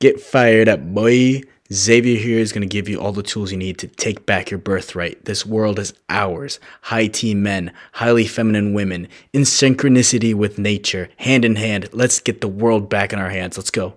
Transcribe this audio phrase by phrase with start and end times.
[0.00, 1.42] Get fired up, boy.
[1.70, 4.50] Xavier here is going to give you all the tools you need to take back
[4.50, 5.26] your birthright.
[5.26, 6.58] This world is ours.
[6.80, 11.90] High team men, highly feminine women, in synchronicity with nature, hand in hand.
[11.92, 13.58] Let's get the world back in our hands.
[13.58, 13.92] Let's go.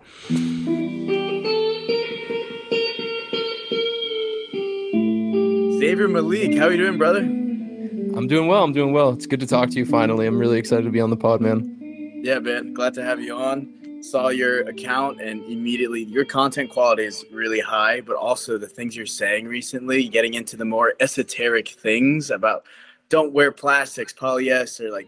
[5.80, 7.22] Xavier Malik, how are you doing, brother?
[7.22, 8.66] I'm doing well.
[8.66, 9.12] I'm doing well.
[9.12, 10.28] It's good to talk to you finally.
[10.28, 12.22] I'm really excited to be on the pod, man.
[12.26, 12.74] Yeah, man.
[12.74, 17.60] Glad to have you on saw your account and immediately your content quality is really
[17.60, 22.66] high, but also the things you're saying recently, getting into the more esoteric things about
[23.10, 25.08] don't wear plastics, polyester, like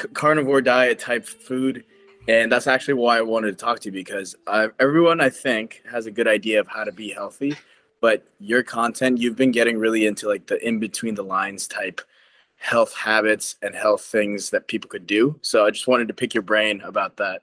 [0.00, 1.84] c- carnivore diet type food.
[2.28, 5.82] And that's actually why I wanted to talk to you because uh, everyone, I think,
[5.90, 7.56] has a good idea of how to be healthy.
[8.00, 12.00] But your content, you've been getting really into like the in between the lines type
[12.56, 15.38] health habits and health things that people could do.
[15.42, 17.42] So I just wanted to pick your brain about that.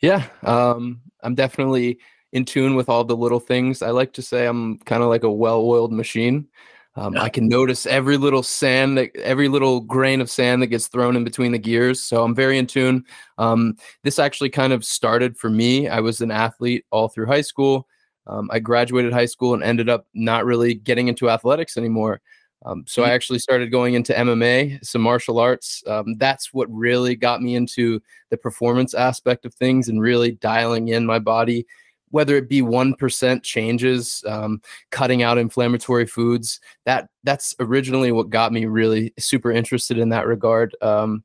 [0.00, 1.98] Yeah, um, I'm definitely
[2.32, 3.82] in tune with all the little things.
[3.82, 6.46] I like to say I'm kind of like a well-oiled machine.
[6.94, 7.22] Um, yeah.
[7.22, 11.16] I can notice every little sand, that, every little grain of sand that gets thrown
[11.16, 12.02] in between the gears.
[12.02, 13.04] So I'm very in tune.
[13.38, 15.88] Um, this actually kind of started for me.
[15.88, 17.86] I was an athlete all through high school.
[18.26, 22.20] Um, I graduated high school and ended up not really getting into athletics anymore.
[22.64, 23.12] Um, so I mm.
[23.12, 25.82] actually started going into MMA, some martial arts.
[25.86, 28.00] Um, that's what really got me into
[28.30, 31.66] the performance aspect of things and really dialing in my body,
[32.10, 36.60] whether it be one percent changes, um, cutting out inflammatory foods.
[36.84, 40.74] That that's originally what got me really super interested in that regard.
[40.82, 41.22] Um,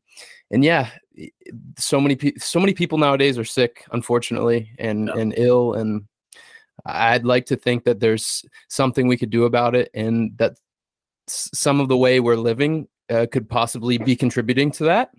[0.52, 0.90] and yeah,
[1.78, 5.22] so many pe- so many people nowadays are sick, unfortunately, and yeah.
[5.22, 6.06] and ill and.
[6.86, 10.58] I'd like to think that there's something we could do about it and that
[11.28, 15.12] some of the way we're living uh, could possibly be contributing to that.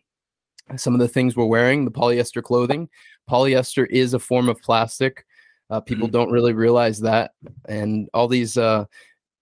[0.76, 2.88] Some of the things we're wearing, the polyester clothing,
[3.30, 5.26] polyester is a form of plastic.
[5.70, 6.12] Uh, people mm-hmm.
[6.12, 7.32] don't really realize that,
[7.68, 8.84] and all these uh,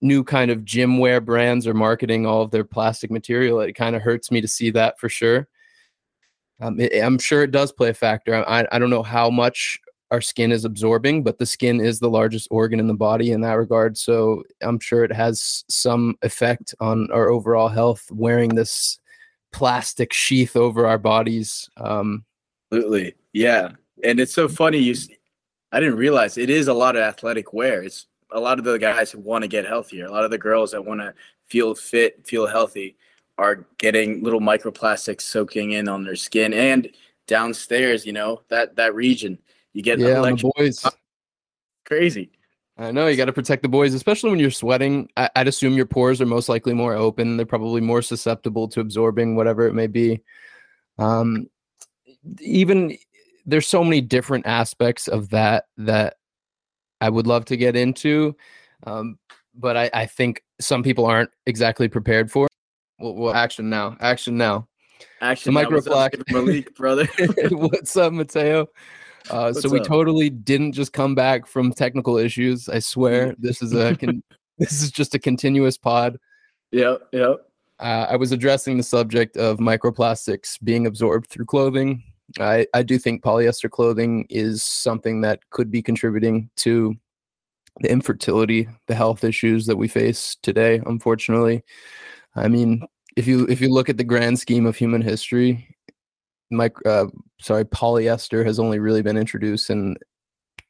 [0.00, 3.61] new kind of gym wear brands are marketing all of their plastic material.
[3.61, 5.48] It kind of hurts me to see that for sure.
[6.61, 8.34] Um, it, I'm sure it does play a factor.
[8.48, 9.78] I, I don't know how much
[10.12, 13.40] our skin is absorbing, but the skin is the largest organ in the body in
[13.40, 13.96] that regard.
[13.96, 19.01] So I'm sure it has some effect on our overall health wearing this
[19.52, 21.68] plastic sheath over our bodies.
[21.78, 22.27] Um,
[22.70, 23.14] Absolutely.
[23.33, 23.70] Yeah.
[24.05, 24.78] And it's so funny.
[24.78, 24.95] You,
[25.72, 27.83] I didn't realize it is a lot of athletic wear.
[27.83, 30.39] It's a lot of the guys who want to get healthier, a lot of the
[30.39, 31.14] girls that want to
[31.46, 32.96] feel fit, feel healthy
[33.39, 36.90] are getting little microplastics soaking in on their skin and
[37.27, 39.39] downstairs, you know, that, that region
[39.72, 40.84] you get yeah, the boys.
[41.84, 42.30] Crazy.
[42.78, 45.08] I know you got to protect the boys, especially when you're sweating.
[45.16, 47.36] I, would assume your pores are most likely more open.
[47.36, 50.22] They're probably more susceptible to absorbing whatever it may be.
[50.98, 51.48] Um,
[52.40, 52.96] even
[53.44, 56.16] there's so many different aspects of that that
[57.00, 58.36] I would love to get into,
[58.86, 59.18] um,
[59.54, 62.46] but I, I, think some people aren't exactly prepared for.
[62.98, 64.68] Well, well action now, action now.
[65.20, 65.52] Action.
[65.52, 67.08] The microplastic, Malik, brother.
[67.50, 68.68] What's up, Mateo?
[69.30, 69.86] Uh, so we up?
[69.86, 72.68] totally didn't just come back from technical issues.
[72.68, 74.22] I swear, this is a con-
[74.58, 76.18] this is just a continuous pod.
[76.72, 77.46] Yep, yep.
[77.78, 82.02] Uh, I was addressing the subject of microplastics being absorbed through clothing.
[82.38, 86.94] I, I do think polyester clothing is something that could be contributing to
[87.80, 90.80] the infertility, the health issues that we face today.
[90.86, 91.62] Unfortunately,
[92.36, 95.77] I mean, if you if you look at the grand scheme of human history,
[96.52, 97.07] micro, uh,
[97.40, 99.96] sorry, polyester has only really been introduced in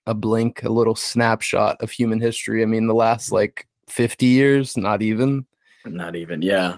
[0.06, 2.62] a blink, a little snapshot of human history.
[2.62, 5.46] I mean, the last like 50 years, not even.
[5.84, 6.76] Not even, yeah.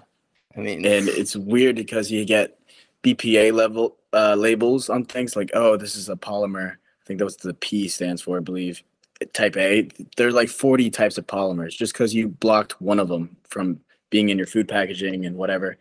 [0.57, 2.59] I mean, and it's weird because you get
[3.03, 6.73] BPA level uh, labels on things like, oh, this is a polymer.
[6.73, 8.83] I think that's the P stands for, I believe.
[9.33, 9.89] Type A.
[10.17, 11.77] There's like 40 types of polymers.
[11.77, 15.77] Just because you blocked one of them from being in your food packaging and whatever,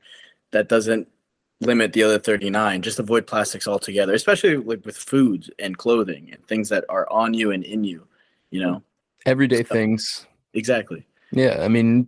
[0.51, 1.07] that doesn't
[1.61, 6.45] limit the other 39 just avoid plastics altogether especially like with foods and clothing and
[6.47, 8.05] things that are on you and in you
[8.51, 8.83] you know?
[9.25, 10.27] Everyday so, things.
[10.53, 11.05] Exactly.
[11.31, 12.07] Yeah i mean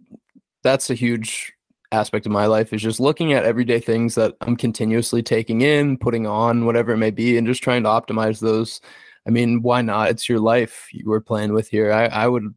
[0.64, 1.54] that's a huge
[1.92, 5.98] aspect of my life is just looking at everyday things that i'm continuously taking in
[5.98, 8.82] putting on whatever it may be and just trying to optimize those.
[9.28, 10.10] I mean why not?
[10.10, 11.92] It's your life you were playing with here.
[11.92, 12.54] I, I would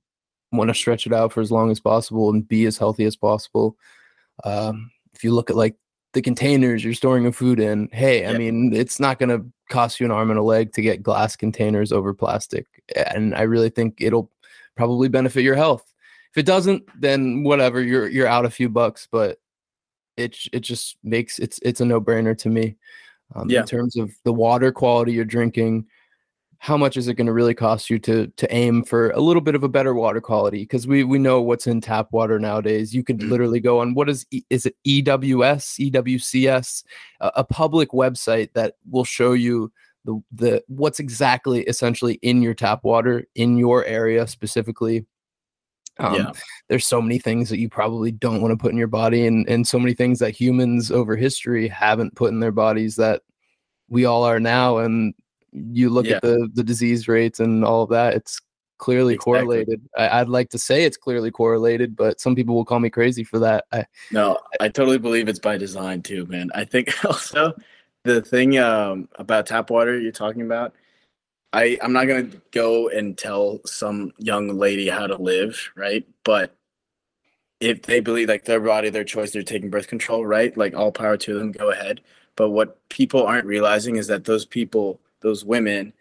[0.53, 3.17] want to stretch it out for as long as possible and be as healthy as
[3.17, 3.77] possible.
[4.45, 5.77] Um, if you look at like
[6.15, 7.89] the containers you're storing your food in.
[7.93, 10.83] Hey, I mean, it's not going to cost you an arm and a leg to
[10.83, 12.67] get glass containers over plastic.
[12.97, 14.31] And I really think it'll
[14.77, 15.93] probably benefit your health.
[16.33, 19.39] If it doesn't, then whatever, you're you're out a few bucks, but
[20.17, 22.77] it it just makes it's it's a no-brainer to me.
[23.35, 23.61] Um, yeah.
[23.61, 25.87] in terms of the water quality you're drinking,
[26.61, 29.41] how much is it going to really cost you to to aim for a little
[29.41, 32.95] bit of a better water quality because we we know what's in tap water nowadays
[32.95, 33.31] you can mm.
[33.31, 36.85] literally go on what is is it ews ewcs
[37.21, 39.73] a, a public website that will show you
[40.05, 45.07] the the what's exactly essentially in your tap water in your area specifically
[46.01, 46.33] um, yeah.
[46.69, 49.49] there's so many things that you probably don't want to put in your body and
[49.49, 53.23] and so many things that humans over history haven't put in their bodies that
[53.89, 55.15] we all are now and
[55.53, 56.17] you look yeah.
[56.17, 58.41] at the the disease rates and all of that it's
[58.79, 59.33] clearly exactly.
[59.33, 59.89] correlated.
[59.97, 63.25] I, would like to say it's clearly correlated but some people will call me crazy
[63.25, 63.65] for that.
[63.73, 66.51] I, no i totally believe it's by design too man.
[66.55, 67.55] I think also
[68.05, 70.75] the thing um, about tap water you're talking about
[71.53, 76.07] i i'm not going to go and tell some young lady how to live right?
[76.25, 76.55] But
[77.61, 80.57] if they believe like their body their choice they're taking birth control right?
[80.57, 82.01] Like all power to them go ahead.
[82.37, 85.93] But what people aren't realizing is that those people those women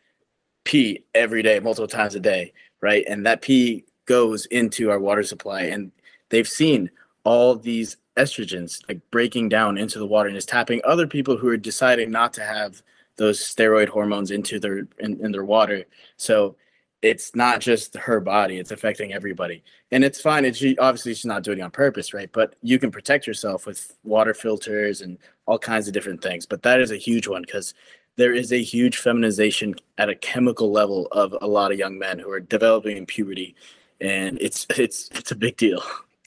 [0.63, 3.05] pee every day, multiple times a day, right?
[3.07, 5.63] And that pee goes into our water supply.
[5.63, 5.91] And
[6.29, 6.89] they've seen
[7.23, 11.47] all these estrogens like breaking down into the water and it's tapping other people who
[11.47, 12.81] are deciding not to have
[13.17, 15.83] those steroid hormones into their in, in their water.
[16.17, 16.55] So
[17.01, 21.25] it's not just her body it's affecting everybody and it's fine it's she, obviously she's
[21.25, 25.17] not doing it on purpose right but you can protect yourself with water filters and
[25.45, 27.75] all kinds of different things but that is a huge one because
[28.17, 32.19] there is a huge feminization at a chemical level of a lot of young men
[32.19, 33.55] who are developing in puberty
[34.01, 35.81] and it's it's it's a big deal.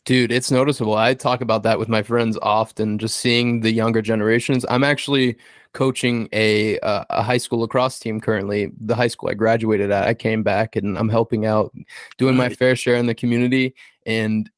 [0.04, 0.94] Dude it's noticeable.
[0.94, 4.64] I talk about that with my friends often just seeing the younger generations.
[4.68, 5.36] I'm actually
[5.72, 10.08] coaching a uh, a high school lacrosse team currently the high school i graduated at.
[10.08, 11.72] I came back and i'm helping out
[12.18, 14.50] doing my fair share in the community and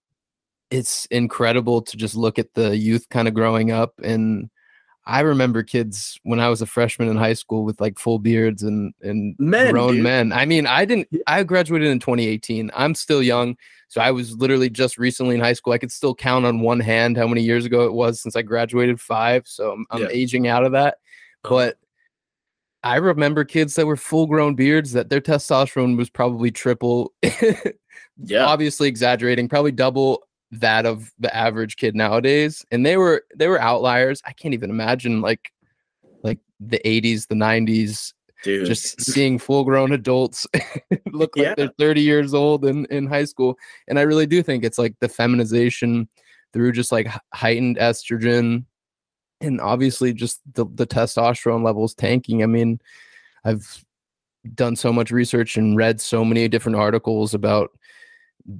[0.70, 4.48] it's incredible to just look at the youth kind of growing up and
[5.04, 8.62] I remember kids when I was a freshman in high school with like full beards
[8.62, 10.02] and and men, grown dude.
[10.04, 10.32] men.
[10.32, 11.08] I mean, I didn't.
[11.26, 12.70] I graduated in 2018.
[12.74, 13.56] I'm still young,
[13.88, 15.72] so I was literally just recently in high school.
[15.72, 18.42] I could still count on one hand how many years ago it was since I
[18.42, 19.46] graduated five.
[19.46, 20.08] So I'm, I'm yeah.
[20.10, 20.98] aging out of that.
[21.44, 21.54] Uh-huh.
[21.54, 21.78] But
[22.84, 27.12] I remember kids that were full grown beards that their testosterone was probably triple.
[28.24, 30.22] yeah, obviously exaggerating, probably double
[30.52, 34.68] that of the average kid nowadays and they were they were outliers i can't even
[34.68, 35.50] imagine like
[36.22, 38.12] like the 80s the 90s
[38.44, 38.66] Dude.
[38.66, 40.46] just seeing full grown adults
[41.12, 41.54] look like yeah.
[41.56, 43.56] they're 30 years old in, in high school
[43.88, 46.06] and i really do think it's like the feminization
[46.52, 48.64] through just like heightened estrogen
[49.40, 52.78] and obviously just the, the testosterone levels tanking i mean
[53.44, 53.82] i've
[54.54, 57.70] done so much research and read so many different articles about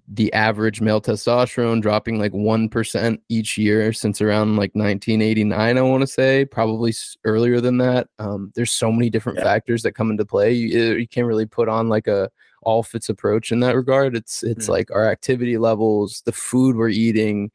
[0.09, 6.01] the average male testosterone dropping like 1% each year since around like 1989 i want
[6.01, 6.93] to say probably
[7.25, 9.45] earlier than that um, there's so many different yeah.
[9.45, 12.31] factors that come into play you, you, can't really put on like a
[12.63, 16.77] all fits approach in that regard it's it's mm like our activity levels the food
[16.77, 17.51] we're eating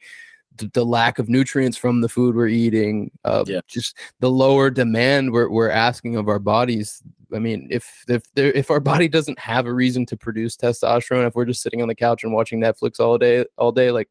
[0.58, 3.62] the, the lack of nutrients from the food we're eating uh, yeah.
[3.68, 7.02] just the lower demand we're, we're asking of our bodies
[7.34, 11.28] I mean, if if there, if our body doesn't have a reason to produce testosterone,
[11.28, 14.10] if we're just sitting on the couch and watching Netflix all day, all day, like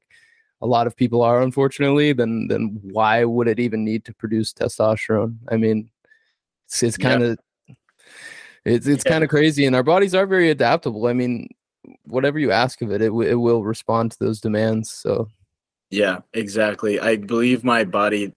[0.62, 4.52] a lot of people are, unfortunately, then then why would it even need to produce
[4.52, 5.36] testosterone?
[5.50, 5.90] I mean,
[6.66, 7.74] it's it's kind of yeah.
[8.64, 9.12] it's it's yeah.
[9.12, 11.06] kind of crazy, and our bodies are very adaptable.
[11.06, 11.48] I mean,
[12.04, 14.90] whatever you ask of it, it w- it will respond to those demands.
[14.90, 15.28] So,
[15.90, 17.00] yeah, exactly.
[17.00, 18.32] I believe my body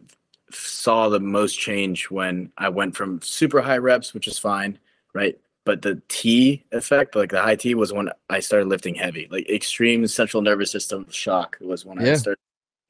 [0.52, 4.80] saw the most change when I went from super high reps, which is fine,
[5.14, 5.40] right?
[5.66, 9.28] But the T effect, like the high T, was when I started lifting heavy.
[9.30, 12.14] Like extreme central nervous system shock was when yeah.
[12.14, 12.40] I started.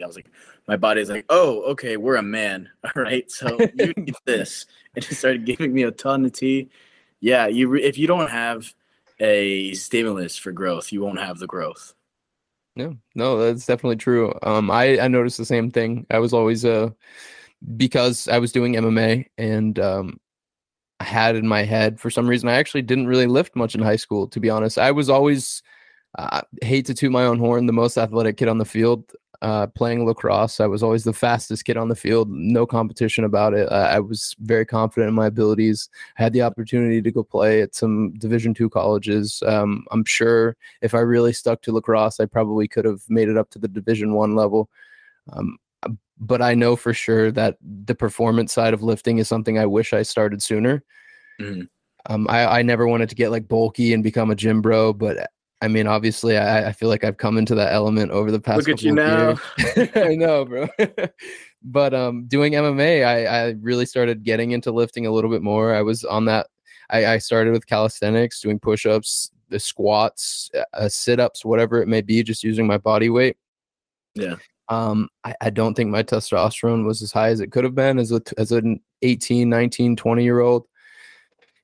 [0.01, 0.29] I was like,
[0.65, 3.29] my body's like, oh, okay, we're a man, all right.
[3.29, 6.69] So you need this, and it started giving me a ton of T.
[7.19, 8.73] Yeah, you if you don't have
[9.19, 11.93] a stimulus for growth, you won't have the growth.
[12.75, 14.33] Yeah, no, that's definitely true.
[14.43, 16.05] Um, I I noticed the same thing.
[16.09, 16.89] I was always a uh,
[17.75, 20.19] because I was doing MMA and um,
[20.99, 23.81] I had in my head for some reason I actually didn't really lift much in
[23.81, 24.27] high school.
[24.27, 25.61] To be honest, I was always
[26.17, 29.11] uh, hate to toot my own horn, the most athletic kid on the field.
[29.41, 32.29] Uh, playing lacrosse, I was always the fastest kid on the field.
[32.29, 33.71] No competition about it.
[33.71, 35.87] Uh, I was very confident in my abilities.
[36.17, 39.41] I had the opportunity to go play at some Division two colleges.
[39.47, 43.37] Um, I'm sure if I really stuck to lacrosse, I probably could have made it
[43.37, 44.69] up to the Division one level.
[45.31, 45.57] Um,
[46.19, 49.93] but I know for sure that the performance side of lifting is something I wish
[49.93, 50.83] I started sooner.
[51.39, 51.67] Mm.
[52.07, 55.29] Um, I, I never wanted to get like bulky and become a gym bro, but
[55.61, 58.59] I mean, obviously, I, I feel like I've come into that element over the past.
[58.59, 59.35] Look at you now.
[59.95, 60.69] I know, bro.
[61.63, 65.75] but um, doing MMA, I, I really started getting into lifting a little bit more.
[65.75, 66.47] I was on that.
[66.89, 72.23] I, I started with calisthenics, doing push-ups, the squats, uh, sit-ups, whatever it may be,
[72.23, 73.35] just using my body weight.
[74.15, 74.35] Yeah.
[74.69, 77.97] Um, I, I don't think my testosterone was as high as it could have been
[77.97, 80.65] as a as an 18, 19, 20 year old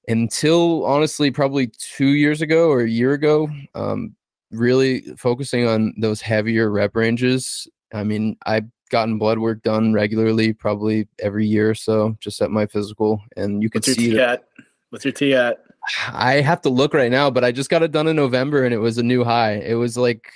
[0.08, 3.50] until honestly probably two years ago or a year ago.
[3.74, 4.16] Um,
[4.52, 7.68] really focusing on those heavier rep ranges.
[7.94, 12.52] I mean, I've gotten blood work done regularly, probably every year or so, just at
[12.52, 14.30] my physical, and you can What's your see T that.
[14.30, 14.46] at?
[14.90, 15.64] What's your T at?
[16.12, 18.74] I have to look right now, but I just got it done in November, and
[18.74, 19.54] it was a new high.
[19.54, 20.32] It was like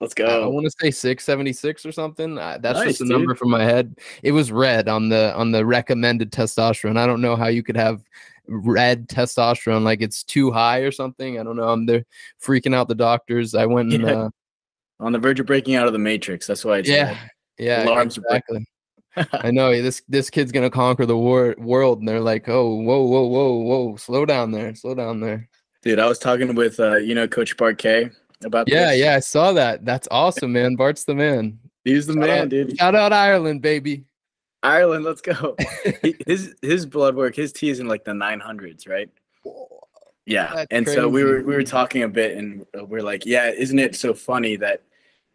[0.00, 0.44] Let's go.
[0.44, 2.34] I want to say 676 or something.
[2.34, 3.96] That's Nice, just a number from my head.
[4.22, 6.96] It was red on the on the recommended testosterone.
[6.96, 8.02] I don't know how you could have
[8.48, 11.38] red testosterone like it's too high or something.
[11.38, 11.68] I don't know.
[11.68, 12.04] I'm there
[12.42, 13.54] freaking out the doctors.
[13.54, 14.12] I went and Yeah.
[14.12, 14.30] uh,
[15.00, 16.46] On the verge of breaking out of the matrix.
[16.46, 17.18] That's why it's yeah,
[17.58, 18.66] yeah, Alarms exactly.
[19.32, 23.02] I know this this kid's gonna conquer the war- world, and they're like, oh, whoa,
[23.02, 25.48] whoa, whoa, whoa, slow down there, slow down there.
[25.82, 28.10] Dude, I was talking with uh, you know, Coach K
[28.44, 29.00] about Yeah, this.
[29.00, 29.84] yeah, I saw that.
[29.84, 30.76] That's awesome, man.
[30.76, 31.58] Bart's the man.
[31.84, 32.78] He's the Shout man, out- dude.
[32.78, 34.04] Shout out Ireland, baby.
[34.62, 35.56] Ireland, let's go.
[36.26, 39.08] His his blood work, his T is in like the 900s, right?
[40.26, 40.52] Yeah.
[40.54, 43.78] That's and so we were we were talking a bit and we're like, yeah, isn't
[43.78, 44.82] it so funny that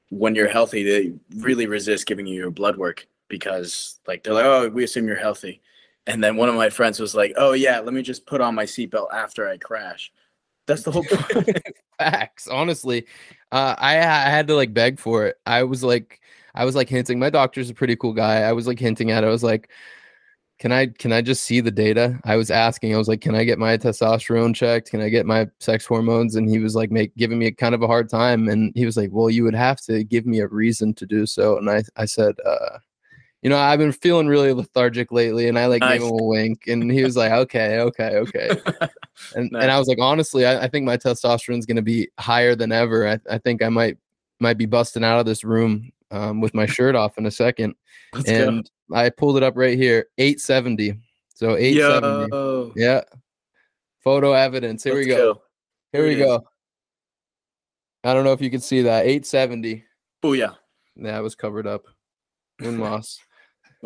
[0.09, 4.45] when you're healthy, they really resist giving you your blood work because like they're like,
[4.45, 5.61] oh, we assume you're healthy.
[6.05, 8.53] And then one of my friends was like, oh yeah, let me just put on
[8.53, 10.11] my seatbelt after I crash.
[10.67, 11.59] That's the whole point.
[11.99, 12.47] Facts.
[12.47, 13.05] Honestly,
[13.51, 15.37] uh, I, I had to like beg for it.
[15.45, 16.19] I was like,
[16.55, 17.19] I was like hinting.
[17.19, 18.41] My doctor's a pretty cool guy.
[18.41, 19.23] I was like hinting at.
[19.23, 19.27] it.
[19.27, 19.69] I was like,
[20.57, 22.19] can I can I just see the data?
[22.23, 22.95] I was asking.
[22.95, 24.89] I was like, can I get my testosterone checked?
[24.89, 26.35] Can I get my sex hormones?
[26.35, 28.47] And he was like, make giving me a kind of a hard time.
[28.47, 31.25] And he was like, well, you would have to give me a reason to do
[31.25, 31.57] so.
[31.57, 32.79] And I I said, uh,
[33.45, 36.65] you know, I've been feeling really lethargic lately, and I like gave him a wink,
[36.65, 38.49] and he was like, okay, okay, okay.
[39.35, 39.61] And Nice.
[39.61, 42.55] and I was like, honestly, I, I think my testosterone is going to be higher
[42.55, 43.07] than ever.
[43.07, 43.99] I, I think I might
[44.39, 47.75] might be busting out of this room um, with my shirt off in a second.
[48.13, 50.95] Let's and I pulled it up right here, 870.
[51.35, 52.35] So 870.
[52.35, 52.73] Yo.
[52.75, 53.01] Yeah.
[54.03, 54.83] Photo evidence.
[54.83, 55.41] Here we Let's go.
[55.91, 56.27] Here Here we is.
[56.27, 56.43] go.
[58.03, 59.05] I don't know if you can see that.
[59.05, 59.83] 870.
[60.23, 60.55] Booyah.
[60.95, 61.85] Yeah, it was covered up.
[62.59, 63.19] Moon moss.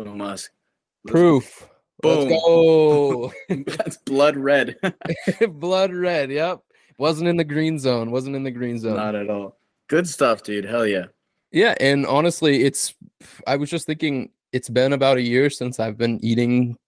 [0.00, 0.50] Little Musk.
[1.06, 1.68] Proof.
[2.00, 2.30] Boom.
[2.30, 3.32] Let's go.
[3.66, 4.76] That's blood red.
[5.50, 6.30] Blood red.
[6.30, 6.60] Yep.
[6.96, 8.10] Wasn't in the green zone.
[8.10, 8.96] Wasn't in the green zone.
[8.96, 9.58] Not at all.
[9.90, 10.64] Good stuff, dude.
[10.64, 11.06] Hell yeah.
[11.52, 12.94] Yeah, and honestly, it's
[13.46, 16.78] I was just thinking it's been about a year since I've been eating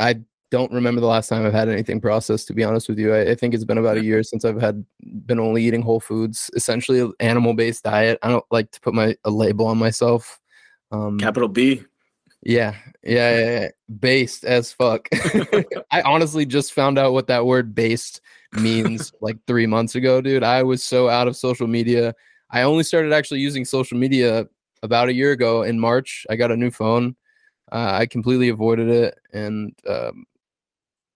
[0.00, 3.12] I don't remember the last time I've had anything processed to be honest with you.
[3.12, 4.82] I, I think it's been about a year since I've had
[5.26, 8.18] been only eating whole foods, essentially animal based diet.
[8.22, 10.40] I don't like to put my a label on myself.
[10.90, 11.84] Um Capital B.
[12.42, 13.68] yeah, yeah, yeah, yeah.
[14.00, 15.08] based as fuck.
[15.90, 18.20] I honestly just found out what that word based
[18.52, 20.42] means like three months ago, dude.
[20.42, 22.14] I was so out of social media.
[22.50, 24.46] I only started actually using social media
[24.82, 26.26] about a year ago in March.
[26.28, 27.16] I got a new phone.
[27.70, 30.26] Uh, I completely avoided it, and um,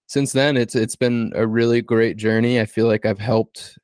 [0.06, 2.60] since then, it's it's been a really great journey.
[2.60, 3.78] I feel like I've helped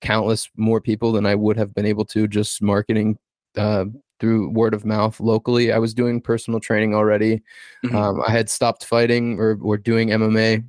[0.00, 3.18] countless more people than I would have been able to just marketing
[3.56, 3.84] uh,
[4.20, 5.72] through word of mouth locally.
[5.72, 7.42] I was doing personal training already.
[7.84, 7.94] Mhm.
[7.94, 10.62] Um, I had stopped fighting or, or doing MMA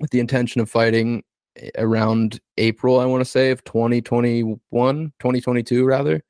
[0.00, 1.22] with the intention of fighting
[1.78, 6.22] around April, I want to say, of 2021, 2022, rather.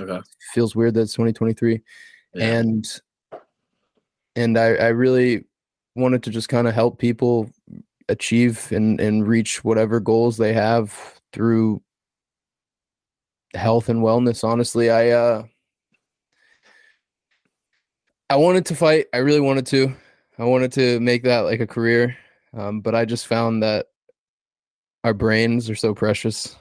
[0.00, 0.20] okay.
[0.54, 1.82] Feels weird that it's 2023.
[2.34, 2.44] Yeah.
[2.58, 3.00] And
[4.36, 5.44] and I, I really
[5.96, 7.50] wanted to just kind of help people
[8.08, 11.82] achieve and, and reach whatever goals they have through
[13.54, 14.44] health and wellness.
[14.44, 15.42] Honestly, I uh
[18.30, 19.06] I wanted to fight.
[19.12, 19.92] I really wanted to.
[20.38, 22.16] I wanted to make that like a career.
[22.56, 23.86] Um, but I just found that
[25.04, 26.56] our brains are so precious.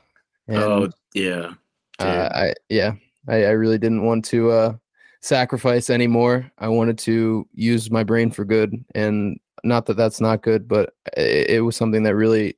[0.47, 1.53] And oh yeah.
[1.99, 2.29] uh.
[2.33, 2.93] I yeah,
[3.27, 4.73] I, I really didn't want to uh,
[5.21, 6.51] sacrifice anymore.
[6.57, 10.93] I wanted to use my brain for good, and not that that's not good, but
[11.15, 12.57] it, it was something that really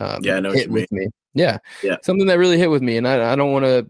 [0.00, 1.06] um, Yeah, I know hit with me.
[1.34, 1.98] Yeah, Yeah.
[2.02, 3.88] something that really hit with me, and I I don't want to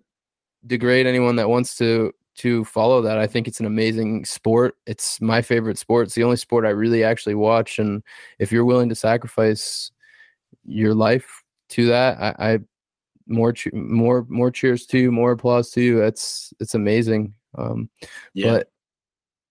[0.66, 3.18] degrade anyone that wants to to follow that.
[3.18, 4.76] I think it's an amazing sport.
[4.86, 6.06] It's my favorite sport.
[6.06, 8.02] It's the only sport I really actually watch, and
[8.38, 9.90] if you're willing to sacrifice
[10.64, 12.58] your life to that, I, I
[13.26, 16.02] more more more cheers to you, more applause to you.
[16.02, 17.34] It's it's amazing.
[17.56, 17.90] Um,
[18.34, 18.52] yeah.
[18.52, 18.70] But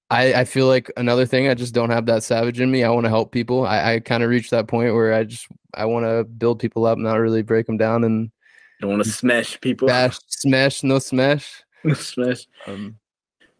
[0.10, 2.84] I I feel like another thing I just don't have that savage in me.
[2.84, 3.66] I want to help people.
[3.66, 6.86] I I kind of reached that point where I just I want to build people
[6.86, 8.32] up, not really break them down and
[8.80, 9.88] don't want to smash people.
[9.88, 11.64] bash, smash, no smash.
[11.96, 12.48] smash.
[12.66, 12.98] Um,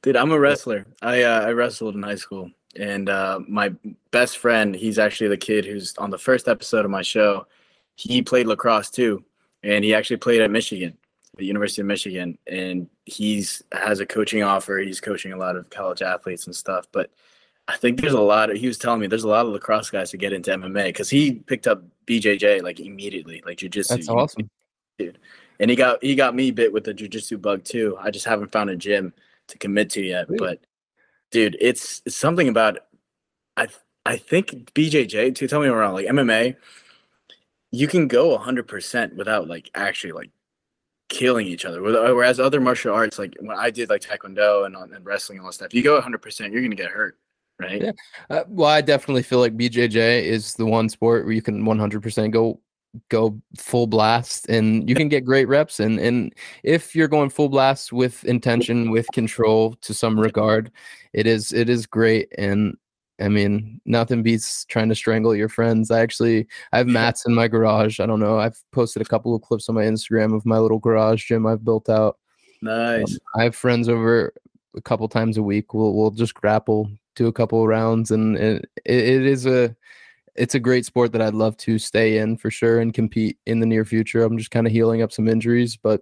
[0.02, 0.86] Dude, I'm a wrestler.
[1.02, 3.74] I uh, I wrestled in high school, and uh, my
[4.12, 7.48] best friend, he's actually the kid who's on the first episode of my show.
[7.96, 9.24] He played lacrosse too,
[9.64, 10.98] and he actually played at Michigan,
[11.36, 14.78] the University of Michigan, and he's has a coaching offer.
[14.78, 17.12] He's coaching a lot of college athletes and stuff, but
[17.68, 19.90] I think there's a lot of, he was telling me there's a lot of lacrosse
[19.90, 23.90] guys to get into MMA because he picked up BJJ like immediately, like jujitsu.
[23.90, 24.50] That's awesome.
[24.98, 25.18] Dude.
[25.60, 27.98] And he got, he got me bit with the jujitsu bug too.
[28.00, 29.14] I just haven't found a gym
[29.48, 30.40] to commit to yet, really?
[30.40, 30.60] but
[31.32, 32.80] dude, it's, it's something about,
[33.56, 33.68] I,
[34.06, 36.56] I think BJJ to tell me around like MMA,
[37.72, 40.32] you can go hundred percent without like actually like
[41.10, 41.82] killing each other.
[41.82, 45.50] Whereas other martial arts, like when I did like Taekwondo and, and wrestling and all
[45.50, 47.18] that stuff, you go hundred percent, you're going to get hurt
[47.60, 47.82] right?
[47.82, 47.92] Yeah.
[48.30, 52.32] Uh, well, I definitely feel like BJJ is the one sport where you can 100%
[52.32, 52.60] go
[53.10, 57.50] go full blast and you can get great reps and and if you're going full
[57.50, 60.72] blast with intention with control to some regard
[61.14, 62.76] it is it is great and
[63.20, 65.90] I mean, nothing beats trying to strangle your friends.
[65.90, 68.00] I actually I have mats in my garage.
[68.00, 68.40] I don't know.
[68.40, 71.66] I've posted a couple of clips on my Instagram of my little garage gym I've
[71.66, 72.18] built out.
[72.62, 73.12] Nice.
[73.12, 74.34] Um, I have friends over
[74.76, 75.74] a couple times a week.
[75.74, 79.76] We'll we'll just grapple, do a couple of rounds, and it, it is a
[80.38, 83.60] it's a great sport that I'd love to stay in for sure and compete in
[83.60, 84.24] the near future.
[84.24, 86.02] I'm just kind of healing up some injuries, but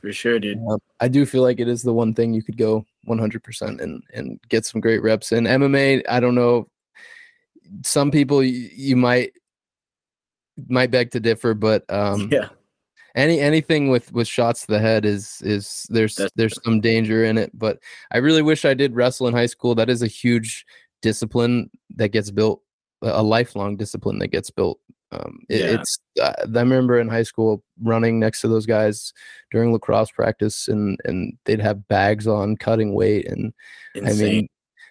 [0.00, 0.58] for sure, dude.
[0.70, 4.02] Uh, I do feel like it is the one thing you could go 100% and
[4.14, 6.02] and get some great reps in MMA.
[6.08, 6.68] I don't know.
[7.84, 9.32] Some people you, you might
[10.68, 12.48] might beg to differ, but um, yeah,
[13.14, 17.24] any anything with with shots to the head is is there's That's there's some danger
[17.24, 17.78] in it but
[18.12, 20.64] i really wish i did wrestle in high school that is a huge
[21.02, 22.62] discipline that gets built
[23.02, 24.78] a lifelong discipline that gets built
[25.12, 25.80] um, it, yeah.
[25.80, 29.12] it's uh, i remember in high school running next to those guys
[29.50, 33.52] during lacrosse practice and and they'd have bags on cutting weight and
[33.94, 34.10] Insane.
[34.10, 34.48] i mean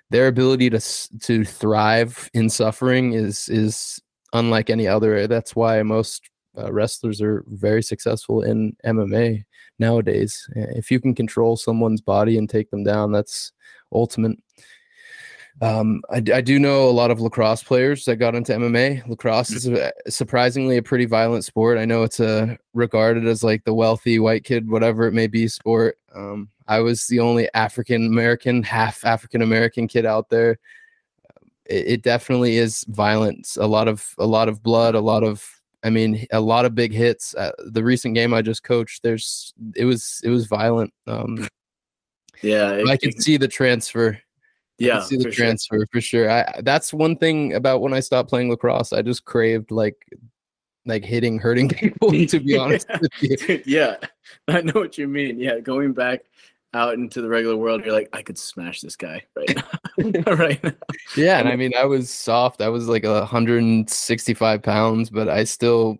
[0.09, 0.79] their ability to
[1.19, 3.99] to thrive in suffering is is
[4.33, 9.43] unlike any other that's why most uh, wrestlers are very successful in MMA
[9.77, 10.47] nowadays.
[10.55, 13.51] If you can control someone's body and take them down, that's
[13.93, 14.37] ultimate.
[15.61, 19.05] Um, I, I, do know a lot of lacrosse players that got into MMA.
[19.09, 21.77] Lacrosse is a, surprisingly a pretty violent sport.
[21.77, 25.49] I know it's a regarded as like the wealthy white kid, whatever it may be,
[25.49, 25.97] sport.
[26.15, 30.59] Um, I was the only African American, half African American kid out there.
[31.65, 33.57] It, it definitely is violence.
[33.57, 35.45] A lot of a lot of blood, a lot of
[35.83, 37.33] I mean, a lot of big hits.
[37.35, 40.93] Uh, the recent game I just coached, there's it was it was violent.
[41.07, 41.47] Um,
[42.41, 44.19] yeah, it, I could see the transfer.
[44.79, 45.87] Yeah, see the for transfer sure.
[45.91, 46.31] for sure.
[46.31, 48.93] I that's one thing about when I stopped playing lacrosse.
[48.93, 49.97] I just craved like
[50.85, 52.11] like hitting, hurting people.
[52.11, 52.87] To be honest,
[53.65, 53.97] yeah,
[54.47, 55.39] I know what you mean.
[55.39, 56.21] Yeah, going back
[56.73, 60.35] out into the regular world, you're like, I could smash this guy right now.
[60.35, 60.73] right now.
[61.17, 62.61] Yeah, and I mean, I was soft.
[62.61, 65.97] I was like 165 pounds, but I still,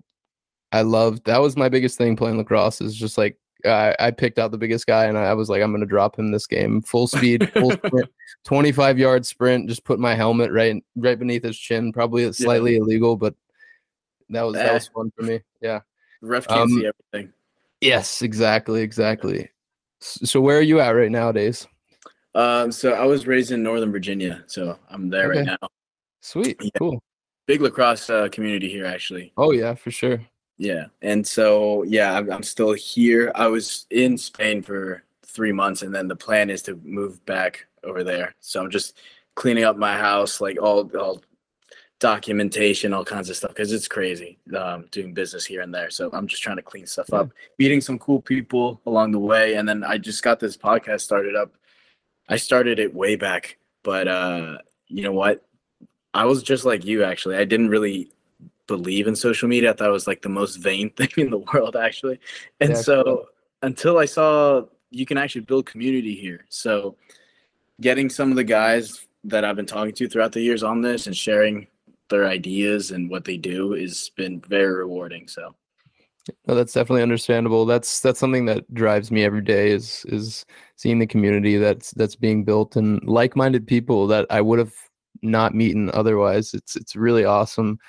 [0.72, 1.26] I loved.
[1.26, 2.82] That was my biggest thing playing lacrosse.
[2.82, 5.72] Is just like I, I picked out the biggest guy, and I was like, I'm
[5.72, 8.10] gonna drop him this game, full speed, full sprint,
[8.46, 9.68] 25 yard sprint.
[9.68, 11.92] Just put my helmet right, right beneath his chin.
[11.92, 12.80] Probably slightly yeah.
[12.80, 13.36] illegal, but
[14.30, 15.42] that was that was fun for me.
[15.62, 15.80] Yeah,
[16.22, 17.34] the ref can't um, see everything.
[17.82, 19.50] Yes, exactly, exactly.
[20.02, 21.68] So where are you at right nowadays?
[22.36, 25.40] Um, so I was raised in Northern Virginia, so I'm there okay.
[25.40, 25.70] right now.
[26.22, 26.70] Sweet, yeah.
[26.78, 27.04] cool.
[27.48, 29.34] Big lacrosse uh, community here, actually.
[29.36, 30.22] Oh yeah, for sure.
[30.60, 33.32] Yeah, and so yeah, I'm, I'm still here.
[33.34, 37.66] I was in Spain for three months, and then the plan is to move back
[37.86, 38.36] over there.
[38.42, 38.98] So I'm just
[39.36, 41.22] cleaning up my house, like all all
[42.00, 45.90] documentation, all kinds of stuff, because it's crazy um, doing business here and there.
[45.90, 49.56] So I'm just trying to clean stuff up, meeting some cool people along the way,
[49.56, 51.54] and then I just got this podcast started up.
[52.28, 55.46] I started it way back, but uh, you know what?
[56.14, 57.38] I was just like you, actually.
[57.38, 58.12] I didn't really
[58.70, 59.72] believe in social media.
[59.72, 62.20] I thought it was like the most vain thing in the world, actually.
[62.60, 63.26] And yeah, so cool.
[63.64, 66.96] until I saw you can actually build community here, so
[67.82, 71.08] getting some of the guys that I've been talking to throughout the years on this
[71.08, 71.68] and sharing
[72.10, 75.28] their ideas and what they do has been very rewarding.
[75.28, 75.56] So
[76.48, 77.66] no, that's definitely understandable.
[77.66, 82.16] That's that's something that drives me every day is is seeing the community that's that's
[82.16, 84.74] being built and like-minded people that I would have
[85.22, 86.54] not meeting otherwise.
[86.54, 87.80] It's it's really awesome.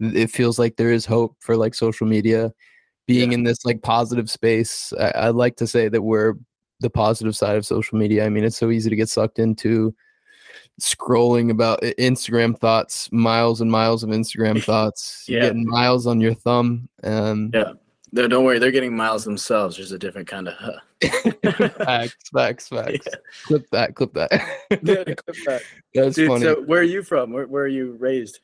[0.00, 2.52] It feels like there is hope for like social media
[3.06, 3.38] being yeah.
[3.38, 4.92] in this like positive space.
[4.98, 6.34] I, I like to say that we're
[6.80, 8.24] the positive side of social media.
[8.24, 9.94] I mean, it's so easy to get sucked into
[10.80, 15.24] scrolling about Instagram thoughts, miles and miles of Instagram thoughts.
[15.26, 15.40] yeah.
[15.40, 16.88] Getting miles on your thumb.
[17.02, 17.72] And yeah.
[18.10, 19.76] No, don't worry, they're getting miles themselves.
[19.76, 20.54] There's a different kind of.
[20.54, 20.80] Huh.
[21.70, 23.06] facts, facts, facts.
[23.06, 23.18] Yeah.
[23.44, 23.94] Clip that.
[23.94, 24.30] Clip that.
[24.70, 25.62] yeah, clip that.
[25.94, 26.42] That's Dude, funny.
[26.42, 27.32] So, where are you from?
[27.32, 28.40] Where, where are you raised?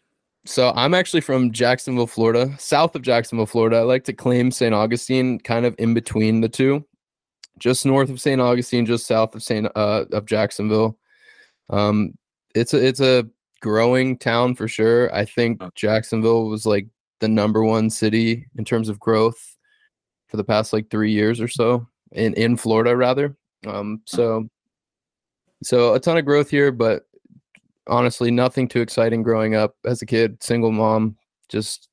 [0.47, 3.79] So I'm actually from Jacksonville, Florida, south of Jacksonville, Florida.
[3.79, 4.75] I like to claim St.
[4.75, 6.85] Augustine, kind of in between the two,
[7.59, 8.41] just north of St.
[8.41, 9.67] Augustine, just south of St.
[9.75, 10.99] Uh, of Jacksonville.
[11.71, 12.13] Um,
[12.55, 13.27] it's a it's a
[13.63, 15.15] growing town for sure.
[15.15, 16.89] I think Jacksonville was like
[17.21, 19.57] the number one city in terms of growth
[20.29, 23.35] for the past like three years or so in in Florida rather.
[23.67, 24.47] Um, so
[25.63, 27.07] so a ton of growth here, but
[27.87, 31.17] honestly nothing too exciting growing up as a kid, single mom,
[31.49, 31.89] just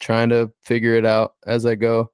[0.00, 2.10] trying to figure it out as I go.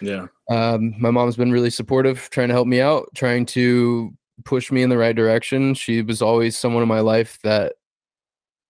[0.00, 0.26] Yeah.
[0.50, 4.12] Um, my mom's been really supportive, trying to help me out, trying to
[4.44, 5.74] push me in the right direction.
[5.74, 7.74] She was always someone in my life that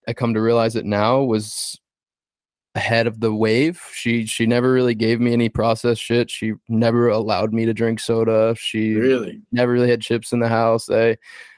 [0.06, 1.78] I come to realize it now was
[2.74, 3.80] ahead of the wave.
[3.92, 6.30] She she never really gave me any processed shit.
[6.30, 8.54] She never allowed me to drink soda.
[8.58, 10.90] She really never really had chips in the house.
[10.90, 11.16] I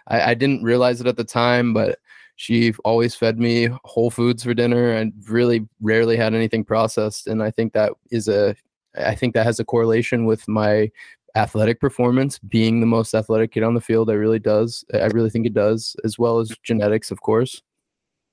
[0.08, 1.98] I, I didn't realize it at the time, but
[2.36, 7.26] she always fed me whole foods for dinner and really rarely had anything processed.
[7.26, 8.54] And I think that is a,
[8.96, 10.90] I think that has a correlation with my
[11.34, 14.10] athletic performance being the most athletic kid on the field.
[14.10, 14.84] I really does.
[14.94, 17.62] I really think it does, as well as genetics, of course.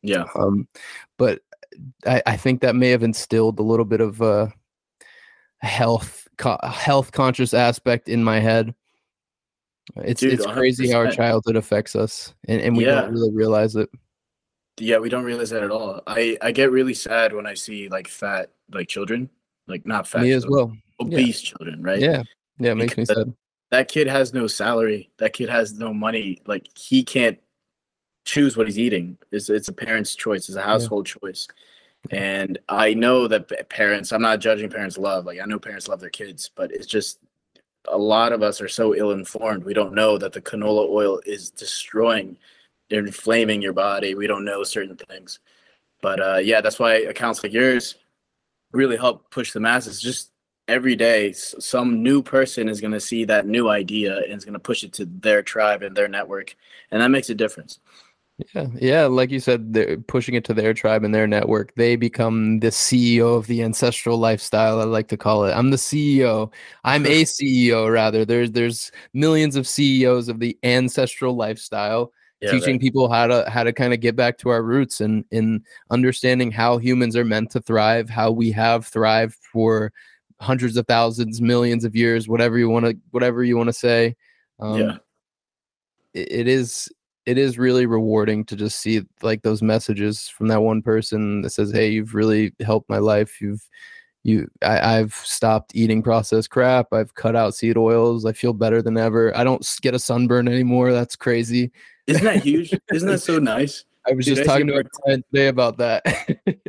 [0.02, 0.26] Yeah.
[0.36, 0.68] Um,
[1.18, 1.42] but
[2.06, 4.54] I, I think that may have instilled a little bit of a
[5.60, 8.76] health, co- health conscious aspect in my head
[9.98, 10.92] it's Dude, it's crazy 100%.
[10.94, 13.02] how our childhood affects us, and, and we yeah.
[13.02, 13.90] don't really realize it.
[14.80, 16.02] Yeah, we don't realize that at all.
[16.08, 19.30] I I get really sad when I see like fat like children,
[19.68, 20.24] like not fat.
[20.24, 20.76] Me as well.
[21.00, 21.50] Obese yeah.
[21.50, 22.00] children, right?
[22.00, 22.24] Yeah,
[22.60, 23.34] yeah, it makes because me sad.
[23.72, 25.12] That kid has no salary.
[25.18, 26.42] That kid has no money.
[26.46, 27.40] Like he can't
[28.26, 29.18] choose what he's eating.
[29.32, 30.50] It's it's a parent's choice.
[30.50, 31.16] It's a household yeah.
[31.20, 31.48] choice.
[32.12, 34.12] And I know that parents.
[34.12, 35.26] I'm not judging parents' love.
[35.26, 37.20] Like I know parents love their kids, but it's just
[37.88, 39.64] a lot of us are so ill informed.
[39.64, 42.38] We don't know that the canola oil is destroying,
[42.90, 44.16] inflaming your body.
[44.16, 45.40] We don't know certain things.
[46.02, 47.96] But uh, yeah, that's why accounts like yours
[48.72, 50.02] really help push the masses.
[50.02, 50.32] Just
[50.68, 54.54] every day, some new person is going to see that new idea and is going
[54.54, 56.56] to push it to their tribe and their network.
[56.92, 57.80] And that makes a difference.
[58.56, 61.74] Yeah, yeah, like you said, they're pushing it to their tribe and their network.
[61.76, 64.82] They become the CEO of the ancestral lifestyle.
[64.82, 65.52] I like to call it.
[65.52, 66.52] I'm the CEO.
[66.84, 68.26] I'm a CEO rather.
[68.26, 72.82] There's there's millions of CEOs of the ancestral lifestyle, yeah, teaching right.
[72.82, 76.50] people how to how to kind of get back to our roots and in understanding
[76.50, 79.94] how humans are meant to thrive, how we have thrived for
[80.42, 84.16] hundreds of thousands, millions of years, whatever you want to whatever you want to say.
[84.60, 84.98] Um, yeah,
[86.16, 86.90] it, it is
[87.26, 91.52] it is really rewarding to just see like those messages from that one person that
[91.52, 93.42] says, "Hey, you've really helped my life.
[93.42, 93.68] You've
[94.24, 96.94] you I, have stopped eating processed crap.
[96.94, 98.26] I've cut out seed oils.
[98.26, 99.36] I feel better than ever.
[99.38, 100.94] I don't get a sunburn anymore.
[100.94, 101.72] That's crazy.
[102.08, 102.74] Isn't that huge?
[102.94, 103.86] Isn't that so nice?
[104.08, 106.04] I was Dude, just talking to a client today about that.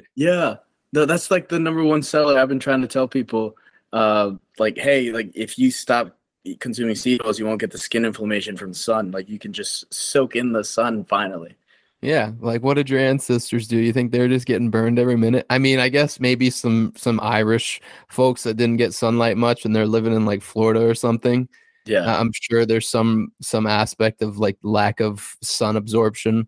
[0.14, 0.56] yeah.
[0.92, 3.56] No, that's like the number one seller I've been trying to tell people.
[3.92, 6.16] Uh, like, hey, like if you stop
[6.60, 9.10] consuming seed oils, you won't get the skin inflammation from the sun.
[9.10, 11.56] Like you can just soak in the sun finally.
[12.02, 13.78] Yeah, like what did your ancestors do?
[13.78, 15.46] You think they're just getting burned every minute?
[15.48, 17.80] I mean, I guess maybe some some Irish
[18.10, 21.48] folks that didn't get sunlight much and they're living in like Florida or something.
[21.86, 26.46] Yeah, I'm sure there's some some aspect of like lack of sun absorption.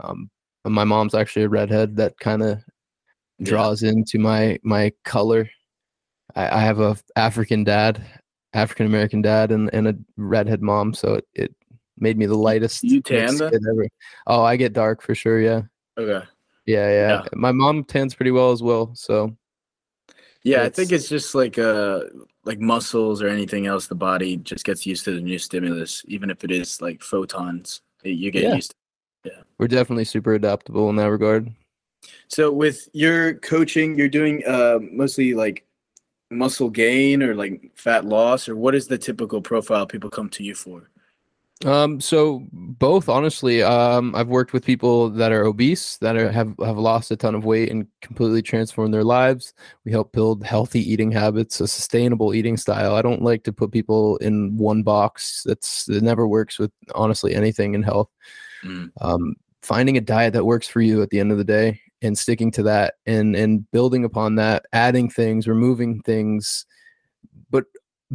[0.00, 0.30] Um,
[0.64, 2.64] my mom's actually a redhead that kind of
[3.42, 3.90] draws yeah.
[3.90, 5.50] into my my color.
[6.34, 8.02] I, I have a African dad,
[8.56, 11.54] African American dad and, and a redhead mom, so it, it
[11.98, 12.82] made me the lightest.
[12.82, 13.86] You tan ever.
[14.26, 15.40] Oh, I get dark for sure.
[15.40, 15.62] Yeah.
[15.98, 16.26] Okay.
[16.64, 17.22] Yeah, yeah, yeah.
[17.34, 18.92] My mom tans pretty well as well.
[18.94, 19.36] So.
[20.42, 22.02] Yeah, I think it's just like uh
[22.44, 23.88] like muscles or anything else.
[23.88, 27.82] The body just gets used to the new stimulus, even if it is like photons.
[28.04, 28.54] You get yeah.
[28.54, 28.70] used.
[29.24, 29.42] to Yeah.
[29.58, 31.52] We're definitely super adaptable in that regard.
[32.28, 35.65] So with your coaching, you're doing uh mostly like
[36.30, 40.42] muscle gain or like fat loss or what is the typical profile people come to
[40.44, 40.90] you for?
[41.64, 46.54] Um so both honestly um i've worked with people that are obese that are, have
[46.62, 49.54] have lost a ton of weight and completely transformed their lives.
[49.86, 52.94] We help build healthy eating habits a sustainable eating style.
[52.94, 55.44] I don't like to put people in one box.
[55.46, 58.10] That's it never works with honestly anything in health.
[58.62, 58.90] Mm.
[59.00, 62.18] um finding a diet that works for you at the end of the day and
[62.18, 66.66] sticking to that and and building upon that adding things removing things
[67.50, 67.64] but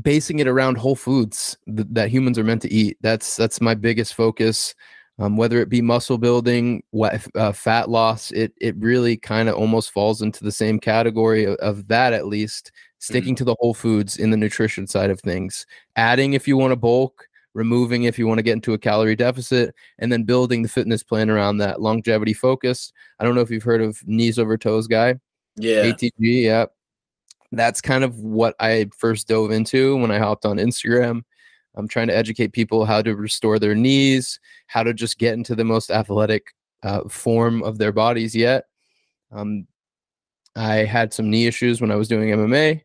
[0.02, 3.74] basing it around whole foods th- that humans are meant to eat that's that's my
[3.74, 4.76] biggest focus
[5.22, 6.82] um, whether it be muscle building,
[7.36, 11.56] uh, fat loss, it it really kind of almost falls into the same category of,
[11.58, 12.72] of that at least.
[12.98, 13.38] Sticking mm-hmm.
[13.38, 15.66] to the whole foods in the nutrition side of things,
[15.96, 19.16] adding if you want to bulk, removing if you want to get into a calorie
[19.16, 22.94] deficit, and then building the fitness plan around that longevity focused.
[23.20, 25.16] I don't know if you've heard of knees over toes guy.
[25.58, 25.84] Yeah.
[25.86, 26.12] ATG.
[26.20, 26.66] Yeah.
[27.52, 31.24] That's kind of what I first dove into when I hopped on Instagram.
[31.76, 35.56] I'm trying to educate people how to restore their knees, how to just get into
[35.56, 38.66] the most athletic uh, form of their bodies yet.
[39.32, 39.68] Um,
[40.56, 42.82] I had some knee issues when I was doing MMA,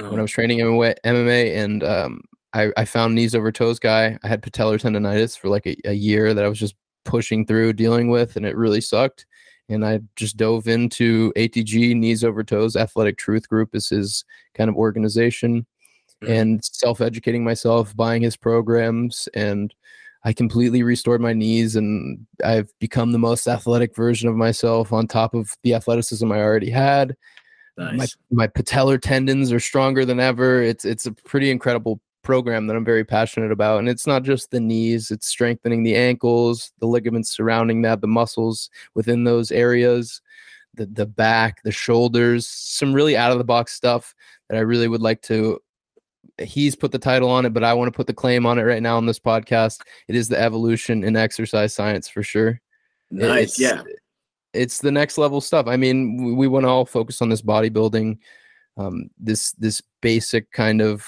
[0.00, 0.04] oh.
[0.04, 0.22] when I oh.
[0.22, 2.22] was training MMA, MMA and um,
[2.54, 4.18] I, I, found knees over toes guy.
[4.22, 7.72] I had patellar tendonitis for like a, a year that I was just pushing through,
[7.74, 9.26] dealing with, and it really sucked.
[9.68, 14.68] And I just dove into ATG, Knees Over Toes Athletic Truth Group is his kind
[14.68, 15.66] of organization
[16.22, 16.32] mm-hmm.
[16.32, 19.74] and self educating myself, buying his programs, and
[20.24, 25.08] I completely restored my knees and I've become the most athletic version of myself on
[25.08, 27.16] top of the athleticism I already had.
[27.76, 27.96] Nice.
[28.30, 30.62] My my patellar tendons are stronger than ever.
[30.62, 33.78] It's it's a pretty incredible program that I'm very passionate about.
[33.78, 38.06] And it's not just the knees, it's strengthening the ankles, the ligaments surrounding that, the
[38.06, 40.20] muscles within those areas,
[40.74, 44.14] the the back, the shoulders, some really out of the box stuff
[44.48, 45.60] that I really would like to
[46.38, 48.62] he's put the title on it, but I want to put the claim on it
[48.62, 49.80] right now on this podcast.
[50.08, 52.60] It is the evolution in exercise science for sure.
[53.10, 53.50] Nice.
[53.50, 53.82] It's, yeah.
[54.52, 55.66] It's the next level stuff.
[55.66, 58.18] I mean, we, we want to all focus on this bodybuilding,
[58.76, 61.06] um, this this basic kind of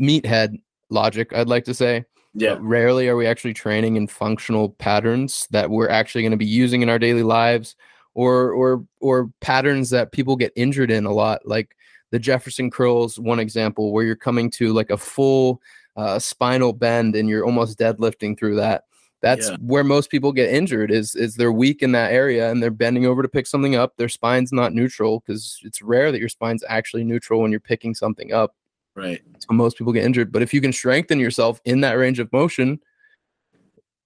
[0.00, 2.04] meathead logic, I'd like to say.
[2.34, 2.58] Yeah.
[2.60, 6.82] Rarely are we actually training in functional patterns that we're actually going to be using
[6.82, 7.74] in our daily lives
[8.14, 11.40] or or or patterns that people get injured in a lot.
[11.44, 11.76] Like
[12.10, 15.60] the Jefferson curls, one example where you're coming to like a full
[15.96, 18.84] uh, spinal bend and you're almost deadlifting through that.
[19.22, 19.56] That's yeah.
[19.60, 23.06] where most people get injured is is they're weak in that area and they're bending
[23.06, 23.96] over to pick something up.
[23.96, 27.94] Their spine's not neutral because it's rare that your spine's actually neutral when you're picking
[27.94, 28.54] something up.
[28.96, 29.22] Right.
[29.38, 30.32] So most people get injured.
[30.32, 32.80] But if you can strengthen yourself in that range of motion,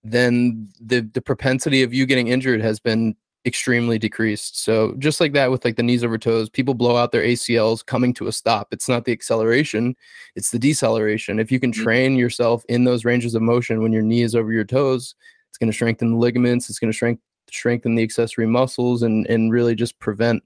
[0.03, 3.17] then the the propensity of you getting injured has been
[3.47, 4.63] extremely decreased.
[4.63, 7.85] So just like that with like the knees over toes, people blow out their ACLs
[7.85, 8.69] coming to a stop.
[8.73, 9.97] It's not the acceleration,
[10.35, 11.39] it's the deceleration.
[11.39, 11.83] If you can mm-hmm.
[11.83, 15.15] train yourself in those ranges of motion when your knee is over your toes,
[15.49, 19.27] it's going to strengthen the ligaments, it's going to strengthen strengthen the accessory muscles and
[19.27, 20.43] and really just prevent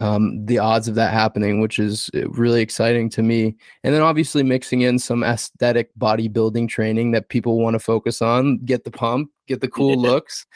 [0.00, 3.54] um, the odds of that happening, which is uh, really exciting to me.
[3.84, 8.58] And then obviously mixing in some aesthetic bodybuilding training that people want to focus on,
[8.64, 10.46] get the pump, get the cool looks.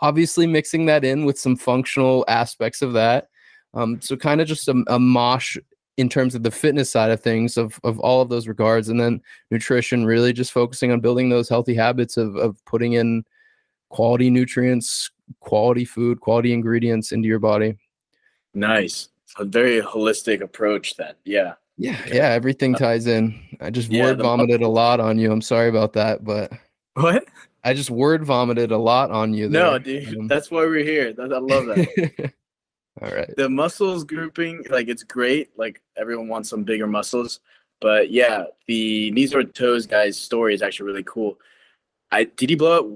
[0.00, 3.28] Obviously mixing that in with some functional aspects of that.
[3.74, 5.56] Um, so kind of just a, a mosh
[5.96, 9.00] in terms of the fitness side of things of, of all of those regards and
[9.00, 13.24] then nutrition really just focusing on building those healthy habits of, of putting in
[13.90, 17.74] quality nutrients quality food quality ingredients into your body
[18.54, 19.08] Nice.
[19.38, 21.14] A very holistic approach then.
[21.24, 21.54] Yeah.
[21.80, 23.40] Yeah, yeah, everything uh, ties in.
[23.60, 25.30] I just yeah, word vomited a lot on you.
[25.30, 26.52] I'm sorry about that, but
[26.94, 27.24] what?
[27.62, 29.48] I just word vomited a lot on you.
[29.48, 29.62] There.
[29.62, 31.14] No, dude, um, that's why we're here.
[31.16, 32.32] I love that.
[33.02, 33.32] All right.
[33.36, 35.56] The muscles grouping, like it's great.
[35.56, 37.38] Like everyone wants some bigger muscles,
[37.80, 41.38] but yeah, the knees over toes guy's story is actually really cool.
[42.10, 42.86] I did he blow up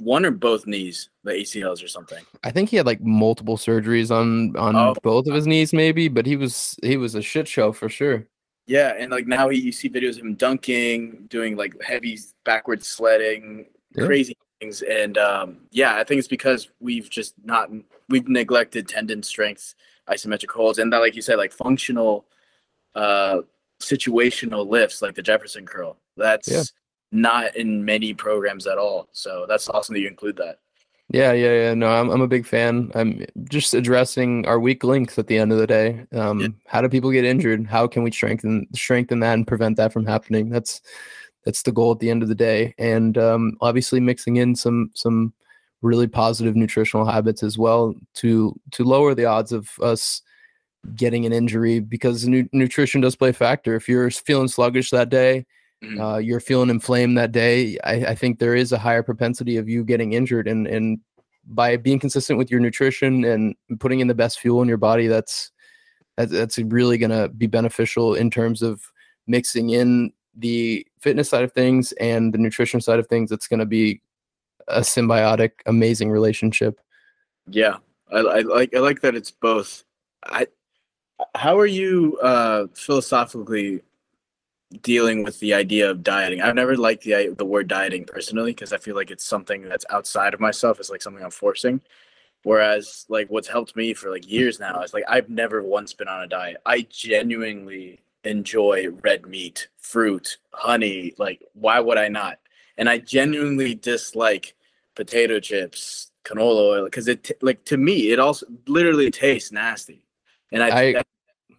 [0.00, 2.24] one or both knees, the ACLs or something.
[2.44, 4.94] I think he had like multiple surgeries on on oh.
[5.02, 6.08] both of his knees, maybe.
[6.08, 8.26] But he was he was a shit show for sure.
[8.66, 12.84] Yeah, and like now he, you see videos of him dunking, doing like heavy backward
[12.84, 14.06] sledding, yeah.
[14.06, 17.70] crazy things, and um, yeah, I think it's because we've just not
[18.08, 19.74] we've neglected tendon strength,
[20.08, 22.26] isometric holds, and that like you said, like functional,
[22.94, 23.40] uh,
[23.80, 25.96] situational lifts like the Jefferson curl.
[26.16, 26.62] That's yeah
[27.12, 29.08] not in many programs at all.
[29.12, 30.58] So that's awesome that you include that.
[31.12, 31.74] Yeah, yeah, yeah.
[31.74, 32.92] No, I'm I'm a big fan.
[32.94, 36.06] I'm just addressing our weak links at the end of the day.
[36.12, 36.48] Um, yeah.
[36.66, 37.66] How do people get injured?
[37.66, 40.50] How can we strengthen strengthen that and prevent that from happening?
[40.50, 40.80] That's
[41.44, 42.74] that's the goal at the end of the day.
[42.78, 45.32] And um, obviously mixing in some some
[45.82, 50.22] really positive nutritional habits as well to to lower the odds of us
[50.94, 53.74] getting an injury because nu- nutrition does play a factor.
[53.74, 55.44] If you're feeling sluggish that day,
[55.82, 56.00] mm-hmm.
[56.00, 59.68] uh, you're feeling inflamed that day, I, I, think there is a higher propensity of
[59.68, 60.48] you getting injured.
[60.48, 61.00] And and
[61.46, 65.06] by being consistent with your nutrition and putting in the best fuel in your body,
[65.06, 65.50] that's
[66.16, 68.82] that's, that's really going to be beneficial in terms of
[69.26, 73.32] mixing in the fitness side of things and the nutrition side of things.
[73.32, 74.02] It's going to be
[74.68, 76.78] a symbiotic, amazing relationship.
[77.46, 77.78] Yeah,
[78.12, 79.84] I, I like I like that it's both.
[80.24, 80.46] I
[81.34, 83.82] how are you uh, philosophically
[84.82, 86.40] dealing with the idea of dieting.
[86.40, 89.84] I've never liked the the word dieting personally because I feel like it's something that's
[89.90, 90.78] outside of myself.
[90.78, 91.80] It's like something I'm forcing.
[92.42, 96.08] Whereas like what's helped me for like years now is like I've never once been
[96.08, 96.58] on a diet.
[96.64, 101.14] I genuinely enjoy red meat, fruit, honey.
[101.18, 102.38] Like why would I not?
[102.78, 104.54] And I genuinely dislike
[104.94, 110.04] potato chips, canola oil because it like to me it also literally tastes nasty.
[110.52, 111.02] And I, I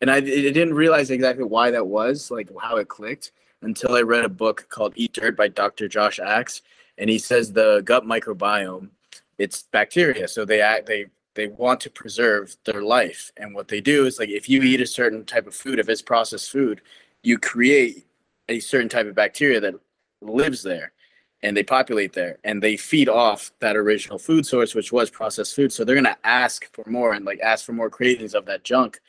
[0.02, 4.02] and I, I didn't realize exactly why that was, like how it clicked, until I
[4.02, 5.88] read a book called Eat Dirt by Dr.
[5.88, 6.62] Josh Axe,
[6.98, 8.90] and he says the gut microbiome,
[9.38, 13.80] it's bacteria, so they act they they want to preserve their life, and what they
[13.80, 16.82] do is like if you eat a certain type of food, if it's processed food,
[17.24, 18.06] you create
[18.50, 19.76] a certain type of bacteria that
[20.22, 20.92] lives there
[21.44, 25.56] and they populate there and they feed off that original food source which was processed
[25.56, 25.72] food.
[25.72, 28.64] So they're going to ask for more and like ask for more cravings of that
[28.64, 29.00] junk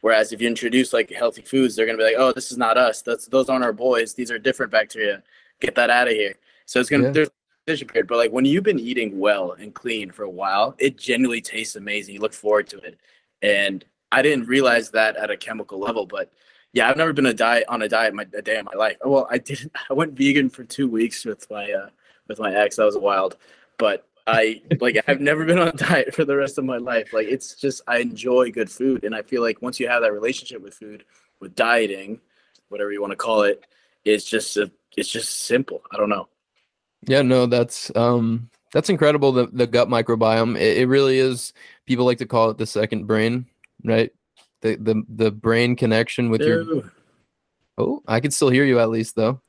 [0.00, 2.78] Whereas if you introduce like healthy foods, they're gonna be like, "Oh, this is not
[2.78, 3.02] us.
[3.02, 4.14] That's those aren't our boys.
[4.14, 5.22] These are different bacteria.
[5.60, 6.34] Get that out of here."
[6.66, 7.26] So it's gonna yeah.
[7.66, 10.74] there's a period, but like when you've been eating well and clean for a while,
[10.78, 12.14] it genuinely tastes amazing.
[12.14, 12.98] You look forward to it,
[13.42, 16.32] and I didn't realize that at a chemical level, but
[16.72, 18.96] yeah, I've never been a diet on a diet my a day in my life.
[19.04, 19.72] Well, I didn't.
[19.90, 21.88] I went vegan for two weeks with my uh,
[22.28, 22.76] with my ex.
[22.76, 23.36] That was wild,
[23.78, 27.12] but I like I've never been on a diet for the rest of my life.
[27.12, 30.12] Like it's just I enjoy good food and I feel like once you have that
[30.12, 31.04] relationship with food,
[31.40, 32.20] with dieting,
[32.68, 33.64] whatever you want to call it,
[34.04, 35.82] it's just a, it's just simple.
[35.92, 36.28] I don't know.
[37.06, 40.58] Yeah, no, that's um that's incredible the the gut microbiome.
[40.58, 41.52] It, it really is
[41.86, 43.46] people like to call it the second brain,
[43.84, 44.12] right?
[44.60, 46.46] The the the brain connection with Ew.
[46.46, 46.92] your
[47.78, 49.40] Oh, I can still hear you at least though.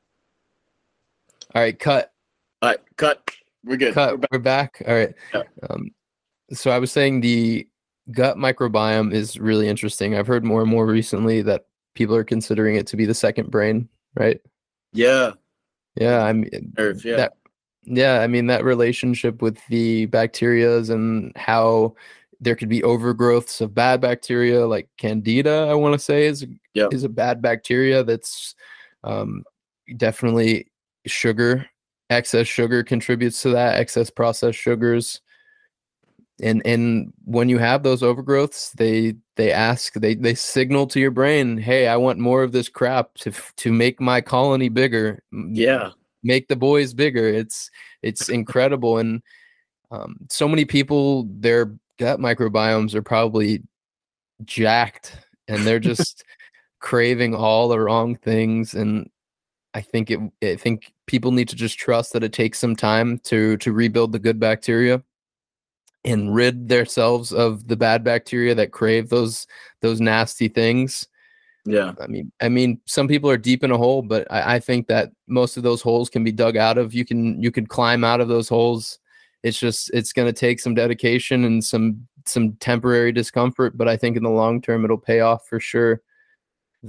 [1.54, 2.12] All right, cut.
[2.62, 3.30] All right, cut.
[3.64, 3.94] We're good.
[3.94, 4.12] Cut.
[4.12, 4.30] We're back.
[4.32, 4.82] We're back.
[4.86, 5.14] All right.
[5.34, 5.42] Yeah.
[5.70, 5.90] Um,
[6.52, 7.66] so I was saying the
[8.10, 10.16] gut microbiome is really interesting.
[10.16, 13.50] I've heard more and more recently that people are considering it to be the second
[13.50, 14.40] brain, right?
[14.92, 15.32] Yeah.
[15.94, 16.24] Yeah.
[16.24, 17.16] I mean, Nerve, yeah.
[17.16, 17.32] That,
[17.84, 18.20] yeah.
[18.20, 21.94] I mean, that relationship with the bacterias and how
[22.40, 26.44] there could be overgrowths of bad bacteria, like Candida, I want to say is,
[26.74, 26.92] yep.
[26.92, 28.56] is a bad bacteria that's
[29.04, 29.44] um,
[29.96, 30.66] definitely
[31.06, 31.66] sugar
[32.12, 35.20] excess sugar contributes to that excess processed sugars.
[36.40, 41.10] And and when you have those overgrowths they they ask they they signal to your
[41.10, 45.90] brain hey i want more of this crap to to make my colony bigger yeah.
[46.22, 47.28] make the boys bigger.
[47.28, 47.70] It's
[48.02, 48.98] it's incredible.
[48.98, 49.22] And
[49.90, 53.62] um, so many people their gut microbiomes are probably
[54.44, 55.16] jacked
[55.48, 56.24] and they're just
[56.80, 58.74] craving all the wrong things.
[58.74, 59.10] And
[59.74, 63.18] I think it I think people need to just trust that it takes some time
[63.18, 65.02] to to rebuild the good bacteria
[66.04, 69.46] and rid themselves of the bad bacteria that crave those
[69.82, 71.06] those nasty things.
[71.66, 71.92] Yeah.
[72.00, 74.86] I mean I mean some people are deep in a hole, but I, I think
[74.86, 76.94] that most of those holes can be dug out of.
[76.94, 78.98] You can you can climb out of those holes.
[79.42, 84.16] It's just it's gonna take some dedication and some some temporary discomfort, but I think
[84.16, 86.00] in the long term it'll pay off for sure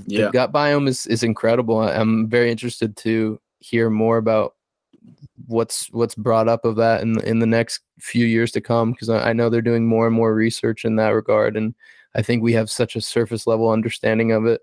[0.07, 0.25] yeah.
[0.25, 1.79] the gut biome is is incredible.
[1.79, 4.55] I'm very interested to hear more about
[5.47, 9.09] what's what's brought up of that in in the next few years to come because
[9.09, 11.73] I, I know they're doing more and more research in that regard, and
[12.15, 14.61] I think we have such a surface level understanding of it.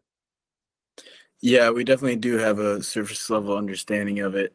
[1.40, 4.54] Yeah, we definitely do have a surface level understanding of it.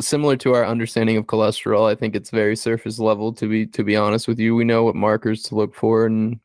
[0.00, 3.32] Similar to our understanding of cholesterol, I think it's very surface level.
[3.34, 6.40] To be to be honest with you, we know what markers to look for, and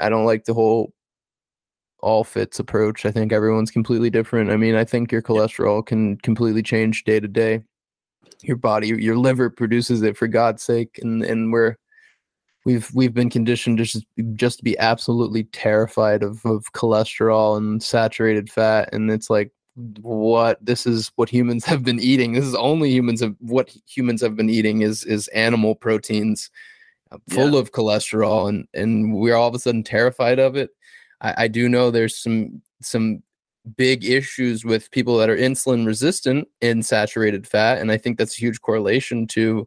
[0.00, 0.92] I don't like the whole
[2.04, 3.06] all fits approach.
[3.06, 4.50] I think everyone's completely different.
[4.50, 7.62] I mean, I think your cholesterol can completely change day to day.
[8.42, 11.76] Your body, your liver produces it for God's sake, and and we're
[12.66, 17.82] we've we've been conditioned to just just to be absolutely terrified of of cholesterol and
[17.82, 19.50] saturated fat, and it's like
[20.02, 22.34] what this is what humans have been eating.
[22.34, 26.50] This is only humans have what humans have been eating is is animal proteins
[27.12, 27.60] uh, full yeah.
[27.60, 30.70] of cholesterol, and and we're all of a sudden terrified of it
[31.24, 33.22] I, I do know there's some some
[33.76, 38.36] big issues with people that are insulin resistant in saturated fat and i think that's
[38.36, 39.66] a huge correlation to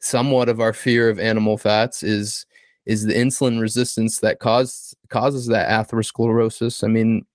[0.00, 2.44] somewhat of our fear of animal fats is
[2.86, 6.84] is the insulin resistance that cause causes that atherosclerosis.
[6.84, 7.26] I mean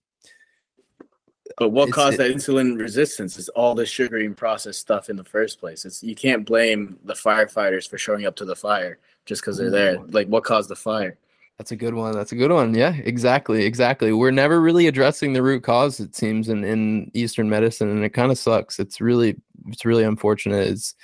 [1.57, 5.23] but what caused that insulin resistance is all the sugary and processed stuff in the
[5.23, 5.85] first place.
[5.85, 9.69] It's you can't blame the firefighters for showing up to the fire just because they're
[9.69, 9.97] there.
[9.97, 10.13] Mm.
[10.13, 11.17] Like what caused the fire
[11.61, 12.13] that's a good one.
[12.13, 12.73] That's a good one.
[12.73, 13.65] Yeah, exactly.
[13.65, 14.11] Exactly.
[14.13, 17.87] We're never really addressing the root cause, it seems, in, in Eastern medicine.
[17.87, 18.79] And it kind of sucks.
[18.79, 20.67] It's really, it's really unfortunate.
[20.67, 20.95] It's,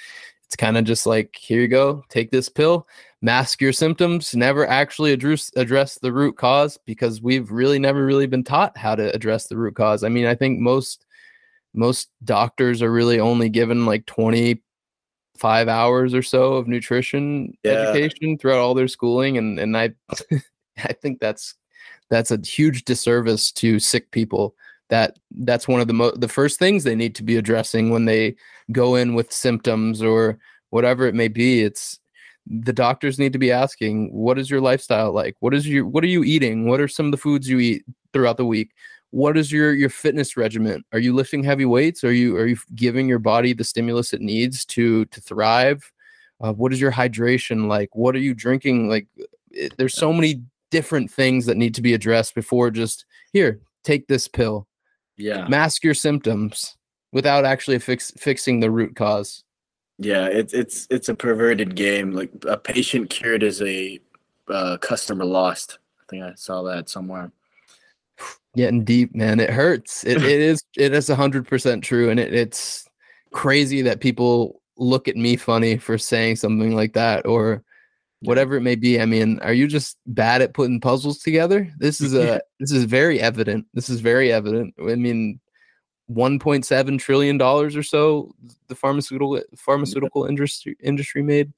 [0.46, 2.88] it's kind of just like, here you go, take this pill,
[3.22, 8.26] mask your symptoms, never actually address address the root cause because we've really never really
[8.26, 10.04] been taught how to address the root cause.
[10.04, 11.06] I mean, I think most
[11.76, 14.08] most doctors are really only given like
[15.38, 17.72] 25 hours or so of nutrition Yeah.
[17.92, 19.92] education throughout all their schooling and and I
[20.78, 21.56] I think that's
[22.10, 24.56] that's a huge disservice to sick people.
[24.90, 28.06] That that's one of the mo- the first things they need to be addressing when
[28.06, 28.36] they
[28.72, 30.38] go in with symptoms or
[30.70, 31.62] whatever it may be.
[31.64, 32.00] It's
[32.50, 35.36] the doctors need to be asking what is your lifestyle like?
[35.42, 36.68] What is your what are you eating?
[36.68, 37.84] What are some of the foods you eat
[38.14, 38.72] throughout the week
[39.12, 42.58] what is your your fitness regimen are you lifting heavy weights are you are you
[42.76, 45.92] giving your body the stimulus it needs to to thrive
[46.42, 49.08] uh, what is your hydration like what are you drinking like
[49.52, 50.42] it, there's so many
[50.72, 54.68] different things that need to be addressed before just here take this pill
[55.16, 55.48] Yeah.
[55.48, 56.76] mask your symptoms
[57.14, 59.44] without actually fix, fixing the root cause
[59.98, 62.12] Yeah, it's it's it's a perverted game.
[62.12, 64.00] Like a patient cured is a
[64.48, 65.80] uh, customer lost.
[66.00, 67.32] I think I saw that somewhere.
[68.56, 69.40] Getting deep man.
[69.40, 70.04] It hurts.
[70.04, 72.88] It, it is it is 100% true and it, it's
[73.34, 77.64] crazy that people look at me funny for saying something like that or
[78.22, 79.00] whatever it may be.
[79.00, 81.72] I mean are you just bad at putting puzzles together?
[81.78, 83.66] This is a this is very evident.
[83.74, 84.74] This is very evident.
[84.80, 85.40] I mean
[86.10, 88.34] 1.7 trillion dollars or so
[88.70, 91.52] the pharmaceutical pharmaceutical industry industry made.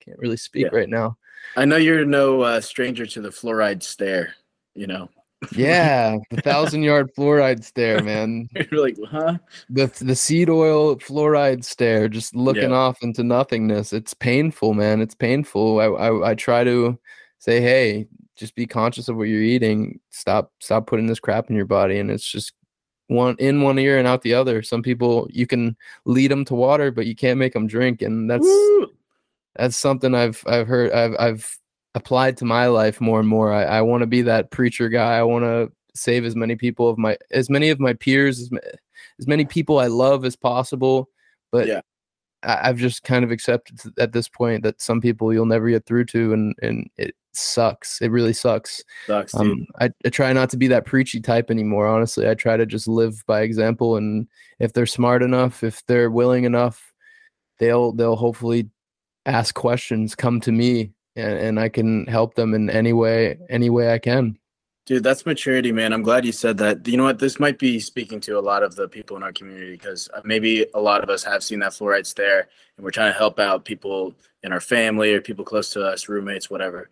[0.00, 0.76] Can't really speak Yeah.
[0.78, 1.18] right now.
[1.56, 4.34] I know you're no uh, stranger to the fluoride stare.
[4.74, 5.10] You know,
[5.52, 8.48] yeah the thousand yard fluoride stare man.
[8.70, 9.38] You're like, huh?
[9.68, 12.76] the the seed oil fluoride stare just looking Yeah.
[12.76, 13.92] off into nothingness.
[13.92, 15.00] It's painful man.
[15.00, 15.80] It's painful.
[15.80, 16.98] I, I i try to
[17.38, 20.00] say hey just be conscious of what you're eating.
[20.10, 21.98] Stop stop putting this crap in your body.
[21.98, 22.52] And it's just
[23.08, 24.62] one in one ear and out the other.
[24.62, 28.02] Some people you can lead them to water but you can't make them drink.
[28.02, 28.88] And that's Woo!
[29.56, 31.58] that's something I've I've heard I've I've
[31.94, 33.52] applied to my life more and more.
[33.52, 35.18] I, I want to be that preacher guy.
[35.18, 38.50] I want to save as many people of my as many of my peers as,
[39.18, 41.08] as many people I love as possible.
[41.50, 41.80] But Yeah.
[42.42, 45.86] I, I've just kind of accepted at this point that some people you'll never get
[45.86, 48.00] through to, and and it sucks.
[48.00, 48.82] It really sucks.
[49.06, 49.34] Sucks.
[49.34, 51.86] Um, I, I try not to be that preachy type anymore.
[51.86, 54.26] Honestly, I try to just live by example, and
[54.58, 56.92] if they're smart enough, if they're willing enough,
[57.58, 58.68] they'll they'll hopefully
[59.26, 63.70] ask questions, come to me, and, and I can help them in any way any
[63.70, 64.38] way I can.
[64.86, 65.92] Dude, that's maturity, man.
[65.92, 66.88] I'm glad you said that.
[66.88, 67.18] You know what?
[67.18, 70.66] This might be speaking to a lot of the people in our community because maybe
[70.74, 73.64] a lot of us have seen that fluoride there and we're trying to help out
[73.64, 76.90] people in our family or people close to us, roommates, whatever.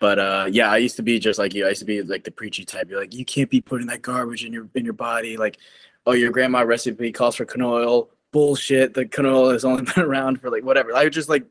[0.00, 1.66] But uh, yeah, I used to be just like you.
[1.66, 2.88] I used to be like the preachy type.
[2.88, 5.36] You're like, you can't be putting that garbage in your in your body.
[5.36, 5.58] Like,
[6.06, 8.10] oh, your grandma recipe calls for canola oil.
[8.32, 8.94] Bullshit.
[8.94, 10.96] The canola has only been around for like whatever.
[10.96, 11.44] I would just like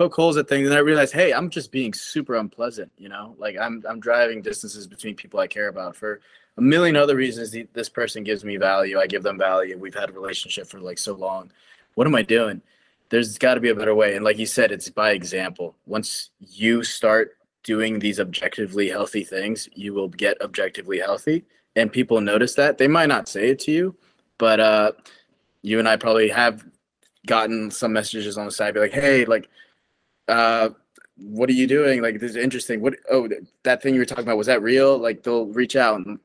[0.00, 3.36] poke holes at things and I realized, hey, I'm just being super unpleasant, you know?
[3.38, 6.20] Like I'm I'm driving distances between people I care about for
[6.56, 8.98] a million other reasons this person gives me value.
[8.98, 9.76] I give them value.
[9.76, 11.52] We've had a relationship for like so long.
[11.96, 12.62] What am I doing?
[13.10, 14.16] There's got to be a better way.
[14.16, 15.76] And like you said, it's by example.
[15.84, 21.44] Once you start doing these objectively healthy things, you will get objectively healthy.
[21.76, 22.78] And people notice that.
[22.78, 23.94] They might not say it to you,
[24.38, 24.92] but uh,
[25.60, 26.64] you and I probably have
[27.26, 29.50] gotten some messages on the side, be like, hey, like,
[30.30, 30.70] uh,
[31.16, 32.00] what are you doing?
[32.00, 32.80] Like, this is interesting.
[32.80, 33.28] What, oh,
[33.64, 34.96] that thing you were talking about, was that real?
[34.96, 36.18] Like, they'll reach out and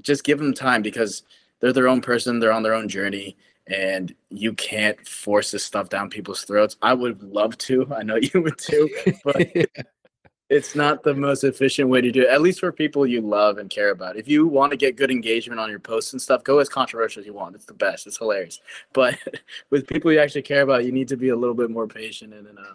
[0.00, 1.22] just give them time because
[1.60, 3.36] they're their own person, they're on their own journey,
[3.66, 6.76] and you can't force this stuff down people's throats.
[6.82, 7.92] I would love to.
[7.96, 8.88] I know you would too,
[9.24, 9.46] but
[10.48, 13.58] it's not the most efficient way to do it, at least for people you love
[13.58, 14.16] and care about.
[14.16, 17.20] If you want to get good engagement on your posts and stuff, go as controversial
[17.20, 17.54] as you want.
[17.54, 18.06] It's the best.
[18.06, 18.58] It's hilarious.
[18.92, 19.18] But
[19.70, 22.34] with people you actually care about, you need to be a little bit more patient
[22.34, 22.74] and, and uh,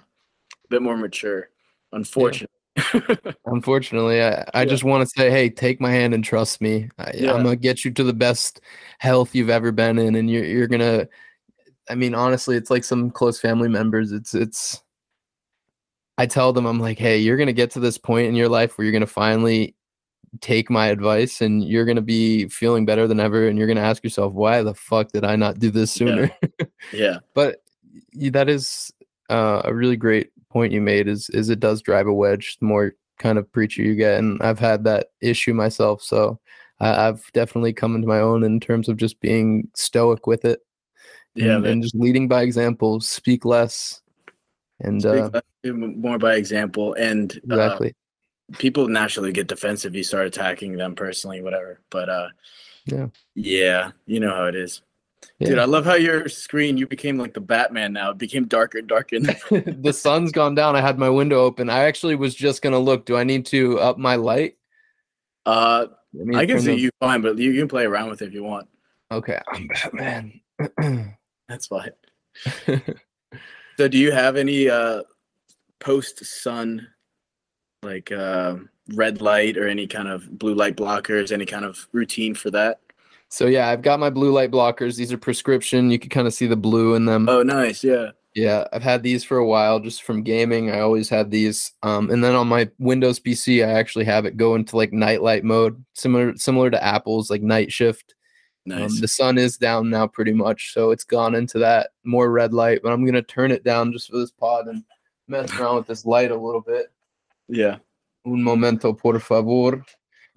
[0.70, 1.49] bit more mature.
[1.91, 2.49] Unfortunately.
[3.45, 4.66] Unfortunately, I, I Yeah.
[4.66, 6.89] just want to say, hey, take my hand and trust me.
[6.97, 7.34] I, Yeah.
[7.34, 8.61] I'm gonna get you to the best
[8.99, 11.07] health you've ever been in, and you're you're gonna.
[11.89, 14.11] I mean, honestly, it's like some close family members.
[14.11, 14.82] It's it's.
[16.18, 18.78] I tell them, I'm like, hey, you're gonna get to this point in your life
[18.78, 19.76] where you're gonna finally
[20.41, 24.03] take my advice, and you're gonna be feeling better than ever, and you're gonna ask
[24.03, 26.30] yourself, why the fuck did I not do this sooner?
[26.93, 27.20] yeah.
[27.34, 27.61] but
[28.13, 28.91] y- that is
[29.30, 32.65] uh, a really great point you made is is it does drive a wedge the
[32.65, 36.39] more kind of preacher you get and i've had that issue myself so
[36.79, 40.61] I, i've definitely come into my own in terms of just being stoic with it
[41.35, 44.01] Yeah, and, and just leading by example speak less
[44.79, 46.93] and Speak uh, less, more by example.
[46.93, 47.93] And uh, exactly
[48.57, 49.95] people naturally get defensive.
[49.95, 51.81] You start attacking them personally, whatever.
[51.89, 52.27] But uh,
[52.85, 53.07] Yeah.
[53.33, 54.81] yeah, you know how it is.
[55.39, 58.11] Dude, I love how your screen, you became like the Batman now.
[58.11, 59.19] It became darker and darker.
[59.19, 63.05] the sun's gone down i had my window open i actually was just gonna look
[63.05, 64.57] do i need to up my light
[65.45, 65.88] uh,
[66.34, 68.43] I can see the- you fine, but you can play around with it if you
[68.43, 68.67] want.
[69.11, 70.41] okay i'm batman
[71.47, 71.91] That's fine.
[73.78, 75.03] so, do you have any uh,
[75.80, 76.88] post sun,
[77.84, 78.55] like uh,
[78.93, 81.32] red light or any kind of blue light blockers?
[81.32, 82.80] Any kind of routine for that?
[83.36, 84.95] So yeah, I've got my blue light blockers.
[84.95, 85.91] These are prescription.
[85.91, 87.27] You can kind of see the blue in them.
[87.27, 87.83] Oh, nice.
[87.83, 88.11] Yeah.
[88.33, 90.71] Yeah, I've had these for a while just from gaming.
[90.71, 91.73] I always had these.
[91.83, 95.21] Um, and then on my Windows PC, I actually have it go into like night
[95.21, 98.15] light mode, similar similar to Apple's like night shift.
[98.71, 98.93] Um, Nice.
[98.93, 102.53] Um, the sun is down now pretty much, so it's gone into that more red
[102.53, 102.79] light.
[102.83, 104.81] But I'm gonna turn it down just for this pod and
[105.27, 106.86] mess around with this light a little bit.
[107.49, 107.79] yeah.
[108.25, 109.86] Un momento, por favor.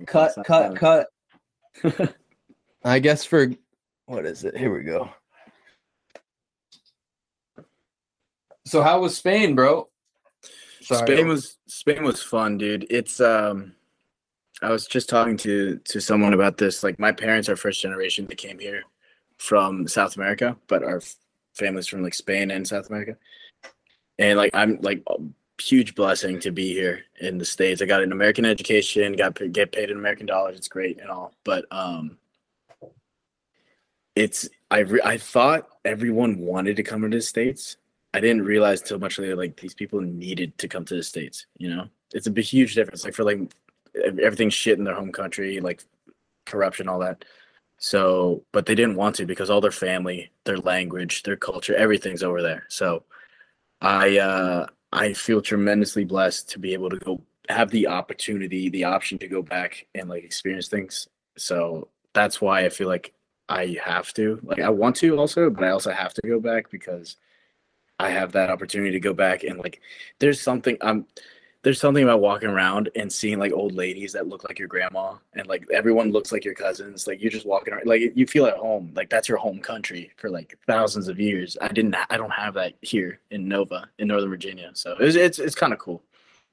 [0.04, 1.06] Cut, cut, cut.
[2.84, 3.52] I guess for
[4.06, 4.56] what is it?
[4.56, 5.10] Here we go.
[8.64, 9.88] So how was Spain, bro?
[10.82, 11.06] Sorry.
[11.06, 12.86] Spain was Spain was fun, dude.
[12.90, 13.72] It's um
[14.62, 16.82] I was just talking to to someone about this.
[16.82, 18.82] Like my parents are first generation that came here
[19.38, 21.14] from South America, but our f-
[21.54, 23.16] family's from like Spain and South America.
[24.18, 25.16] And like I'm like a
[25.60, 27.82] huge blessing to be here in the states.
[27.82, 30.56] I got an American education, got get paid in American dollars.
[30.56, 32.18] It's great and all, but um
[34.18, 37.76] it's I re- I thought everyone wanted to come to the states.
[38.12, 41.46] I didn't realize till much later like these people needed to come to the states.
[41.56, 43.04] You know, it's a huge difference.
[43.04, 43.38] Like for like
[44.04, 45.84] ev- everything's shit in their home country, like
[46.46, 47.24] corruption, all that.
[47.78, 52.24] So, but they didn't want to because all their family, their language, their culture, everything's
[52.24, 52.64] over there.
[52.68, 53.04] So,
[53.80, 58.84] I uh I feel tremendously blessed to be able to go have the opportunity, the
[58.84, 61.08] option to go back and like experience things.
[61.36, 63.14] So that's why I feel like
[63.48, 64.40] I have to.
[64.42, 67.16] Like I want to also, but I also have to go back because
[67.98, 69.80] I have that opportunity to go back and like
[70.18, 71.06] there's something um
[71.64, 75.14] there's something about walking around and seeing like old ladies that look like your grandma
[75.34, 78.46] and like everyone looks like your cousins like you're just walking around like you feel
[78.46, 82.16] at home like that's your home country for like thousands of years i didn't i
[82.16, 85.80] don't have that here in nova in northern virginia so it's it's, it's kind of
[85.80, 86.04] cool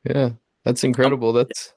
[0.06, 0.32] Yeah,
[0.64, 1.34] that's incredible.
[1.34, 1.74] That's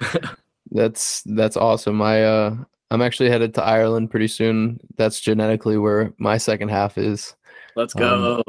[0.70, 2.00] that's that's awesome.
[2.00, 2.56] I uh
[2.92, 4.78] I'm actually headed to Ireland pretty soon.
[4.98, 7.34] That's genetically where my second half is.
[7.74, 8.42] let's go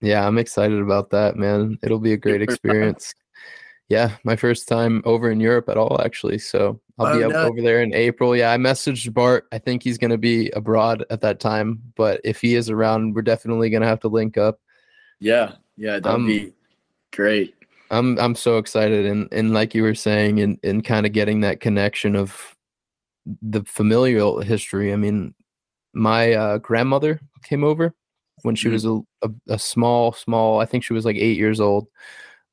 [0.00, 1.76] Yeah, I'm excited about that, man.
[1.82, 3.12] It'll be a great experience.
[3.88, 6.38] Yeah, my first time over in Europe at all, actually.
[6.38, 7.50] So I'll be Oh, up nice.
[7.50, 8.36] over there in April.
[8.36, 9.48] Yeah, I messaged Bart.
[9.50, 13.14] I think he's going to be abroad at that time, but if he is around,
[13.14, 14.60] we're definitely going to have to link up.
[15.18, 16.52] yeah yeah that'd Um, be
[17.12, 17.56] great
[17.90, 21.40] I'm I'm so excited and and like you were saying and and kind of getting
[21.40, 22.54] that connection of
[23.42, 24.92] the familial history.
[24.92, 25.34] I mean,
[25.94, 27.94] my uh, grandmother came over
[28.42, 28.72] when she Mhm.
[28.72, 30.60] was a, a a small small.
[30.60, 31.88] I think she was like eight years old.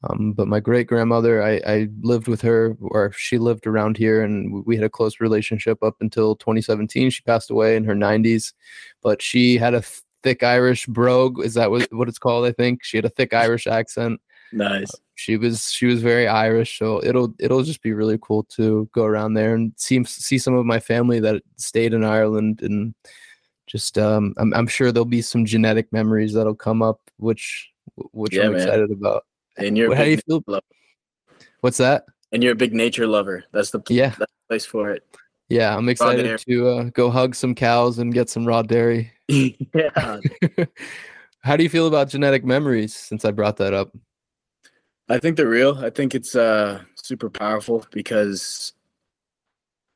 [0.09, 4.21] Um, but my great grandmother, I, I lived with her, or she lived around here,
[4.23, 7.09] and we had a close relationship up until 2017.
[7.09, 8.53] She passed away in her 90s,
[9.01, 9.83] but she had a
[10.23, 11.39] thick Irish brogue.
[11.43, 12.45] Is that what, what it's called?
[12.45, 14.21] I think she had a thick Irish accent
[14.55, 18.89] nice she was she was very Irish, so it'll it'll just be really cool to
[18.91, 22.93] go around there and see see some of my family that stayed in Ireland and
[23.65, 27.71] just um I'm I'm sure there'll be some genetic memories that'll come up which
[28.11, 28.61] which Yeah, I'm man.
[28.61, 29.23] excited about.
[29.57, 30.43] and you're How do you feel?
[30.47, 30.61] lover.
[31.61, 32.05] What's that?
[32.33, 34.09] and you're a big nature lover that's the Yeah.
[34.19, 35.03] that's the place for it
[35.47, 39.13] Yeah, I'm excited to uh, go hug some cows and get some raw dairy.
[39.29, 40.19] yeah
[41.39, 43.95] How do you feel about genetic memories since I brought that up?
[45.07, 45.77] I think they're real.
[45.77, 48.73] I think it's uh super powerful because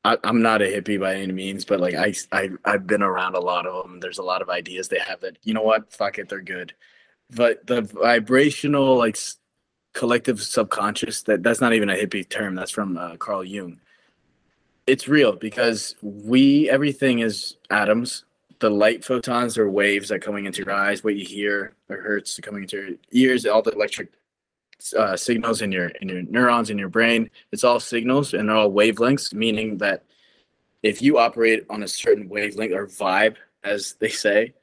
[0.04, 3.34] I, I'm not a hippie by any means, but like I, I I've been around
[3.34, 4.00] a lot of them.
[4.00, 6.74] There's a lot of ideas they have that you know what, fuck it, they're good.
[7.30, 9.18] But the vibrational like
[9.92, 12.54] collective subconscious that that's not even a hippie term.
[12.54, 13.80] That's from uh, Carl Jung.
[14.86, 18.24] It's real because we everything is atoms.
[18.60, 21.02] The light photons are waves that are coming into your eyes.
[21.02, 23.46] What you hear or hertz coming into your ears.
[23.46, 24.12] All the electric
[24.96, 27.30] uh, signals in your in your neurons in your brain.
[27.52, 30.04] It's all signals and they're all wavelengths, meaning that
[30.82, 34.54] if you operate on a certain wavelength or vibe, as they say,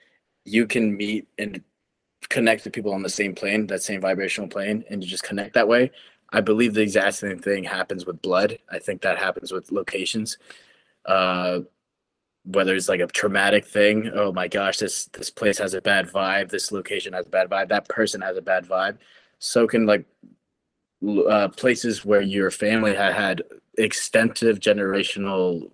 [0.46, 1.62] you can meet and
[2.30, 5.54] connect to people on the same plane, that same vibrational plane, and you just connect
[5.54, 5.92] that way.
[6.32, 8.58] I believe the exact same thing happens with blood.
[8.70, 10.38] I think that happens with locations.
[11.06, 11.62] Uh,
[12.44, 16.08] whether it's like a traumatic thing, oh my gosh, this this place has a bad
[16.08, 18.98] vibe, this location has a bad vibe, that person has a bad vibe
[19.40, 20.06] so can like
[21.30, 23.44] uh, places where your family had had
[23.78, 25.70] extensive generational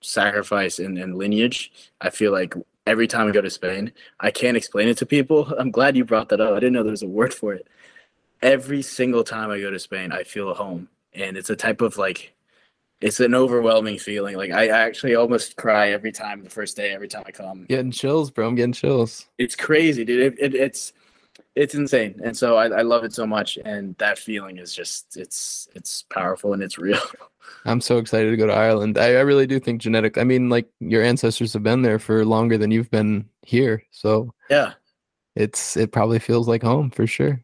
[0.00, 2.54] sacrifice and, and lineage i feel like
[2.86, 6.04] every time i go to spain i can't explain it to people i'm glad you
[6.04, 7.66] brought that up i didn't know there was a word for it
[8.42, 11.80] every single time i go to spain i feel at home and it's a type
[11.80, 12.34] of like
[13.04, 14.36] it's an overwhelming feeling.
[14.36, 17.66] Like I actually almost cry every time the first day, every time I come.
[17.66, 18.48] Getting chills, bro.
[18.48, 19.26] I'm getting chills.
[19.36, 20.32] It's crazy, dude.
[20.32, 20.94] It, it, it's
[21.56, 23.58] it's insane, and so I, I love it so much.
[23.64, 27.00] And that feeling is just it's it's powerful and it's real.
[27.66, 28.98] I'm so excited to go to Ireland.
[28.98, 30.18] I, I really do think genetic.
[30.18, 34.32] I mean, like your ancestors have been there for longer than you've been here, so
[34.50, 34.72] yeah,
[35.36, 37.40] it's it probably feels like home for sure.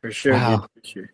[0.00, 0.56] For sure, wow.
[0.56, 1.10] dude, for sure.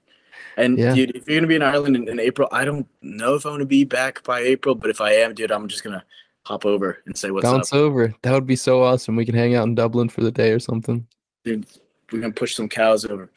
[0.56, 0.94] And yeah.
[0.94, 3.52] dude, if you're gonna be in Ireland in, in April, I don't know if I'm
[3.52, 6.04] gonna be back by April, but if I am, dude, I'm just gonna
[6.44, 7.78] hop over and say what's Bounce up.
[7.78, 8.14] over.
[8.22, 9.16] That would be so awesome.
[9.16, 11.06] We can hang out in Dublin for the day or something.
[11.44, 11.66] Dude,
[12.12, 13.30] we're gonna push some cows over.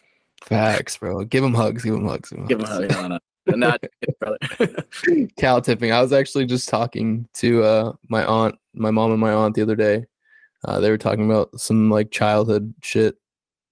[0.44, 1.24] Facts, bro.
[1.24, 1.84] Give them hugs.
[1.84, 2.30] Give them hugs.
[2.30, 2.96] Give them, hugs.
[2.96, 3.20] No, no.
[3.48, 3.84] Not
[4.20, 4.38] brother.
[5.38, 5.92] Cow tipping.
[5.92, 9.62] I was actually just talking to uh, my aunt, my mom, and my aunt the
[9.62, 10.06] other day.
[10.66, 13.16] Uh, they were talking about some like childhood shit.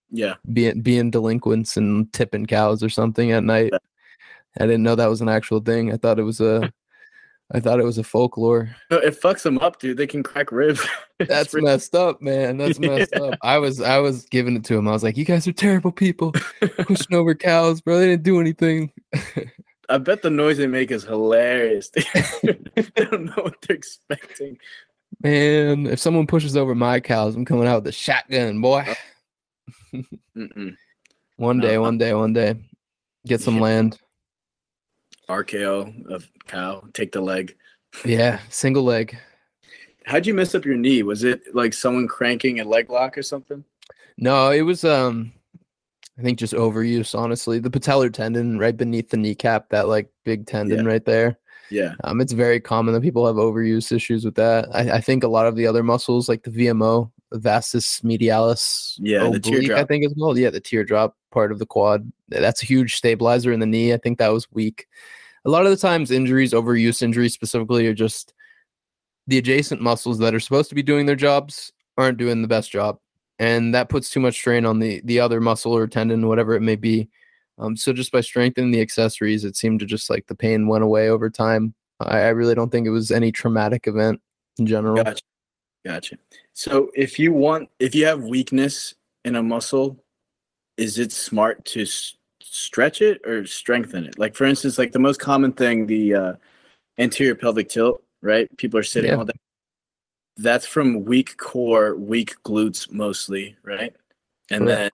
[0.10, 0.36] Yeah.
[0.52, 3.70] Being being delinquents and tipping cows or something at night.
[3.72, 3.80] Yeah.
[4.60, 5.94] I didn't know that was an actual thing.
[5.94, 6.72] I thought it was a
[7.54, 8.76] I thought it was a folklore.
[8.90, 9.98] No, it fucks them up, dude.
[9.98, 10.86] They can crack ribs.
[11.20, 12.58] That's messed up, man.
[12.58, 13.24] That's messed yeah.
[13.24, 13.40] up.
[13.42, 14.88] I was I was giving it to him.
[14.88, 16.32] I was like, "You guys are terrible people,
[16.62, 18.00] pushing over cows, bro.
[18.00, 18.92] They didn't do anything."
[19.90, 21.90] I bet the noise they make is hilarious.
[21.90, 22.04] they
[22.96, 24.58] don't know what they're expecting.
[25.22, 28.86] Man, if someone pushes over my cows, I'm coming out with a shotgun, boy.
[29.94, 30.04] Oh.
[31.36, 32.56] one day, no, one day, one day.
[33.28, 33.62] Get some yeah.
[33.62, 34.00] land.
[35.32, 37.56] RKO of cow, take the leg.
[38.06, 39.18] Yeah, single leg.
[40.06, 41.04] How'd you mess up your knee?
[41.04, 43.64] Was it like someone cranking a leg lock or something?
[44.18, 45.34] No, it was um
[46.20, 47.60] I think just overuse, honestly.
[47.60, 50.92] The patellar tendon right beneath the kneecap, that like big tendon yeah.
[50.92, 51.38] right there.
[51.70, 51.94] Yeah.
[52.04, 54.68] Um, it's very common that people have overuse issues with that.
[54.74, 58.98] I, I think a lot of the other muscles, like the VMO, the vastus medialis,
[59.00, 59.80] yeah, oblique, the teardrop.
[59.80, 60.38] I think as well.
[60.38, 62.12] Yeah, the teardrop part of the quad.
[62.28, 63.94] That's a huge stabilizer in the knee.
[63.94, 64.88] I think that was weak
[65.46, 68.34] a lot of the times injuries, overuse injuries specifically, are just
[69.28, 72.72] the adjacent muscles that are supposed to be doing their jobs aren't doing the best
[72.72, 72.98] job,
[73.40, 76.62] and that puts too much strain on the the other muscle or tendon, whatever it
[76.62, 77.10] may be.
[77.58, 80.84] Um, so just by strengthening the accessories, it seemed to just like the pain went
[80.84, 81.74] away over time.
[82.00, 84.20] I, I really don't think it was any traumatic event
[84.58, 85.04] in general.
[85.04, 85.22] Gotcha.
[85.86, 86.18] Gotcha.
[86.54, 88.94] So if you want, if you have weakness
[89.26, 90.04] in a muscle,
[90.78, 91.86] is it smart to
[92.52, 94.20] stretch it or strengthen it?
[94.20, 96.34] Like for instance, like the most common thing, the uh,
[96.98, 98.48] anterior pelvic tilt, right?
[98.58, 99.18] People are sitting yeah.
[99.18, 99.34] all day.
[100.38, 103.96] That's from weak core, weak glutes mostly, right?
[104.50, 104.92] And then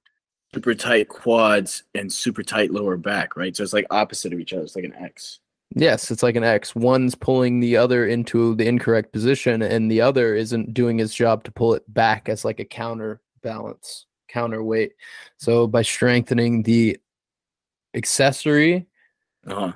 [0.54, 3.56] super tight quads and super tight lower back, right?
[3.56, 4.64] So it's like opposite of each other.
[4.64, 5.40] It's like an X.
[5.76, 6.76] Yes, it's like an X.
[6.76, 11.44] One's pulling the other into the incorrect position, and the other isn't doing its job
[11.44, 14.94] to pull it back as like a counterbalance, counterweight.
[15.38, 16.98] So by strengthening the
[17.94, 18.88] accessory
[19.46, 19.74] uh-huh.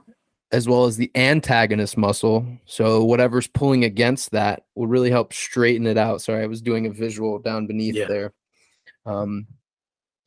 [0.51, 2.45] as well as the antagonist muscle.
[2.65, 6.21] So whatever's pulling against that will really help straighten it out.
[6.21, 8.07] Sorry, I was doing a visual down beneath yeah.
[8.07, 8.33] there.
[9.05, 9.47] Um,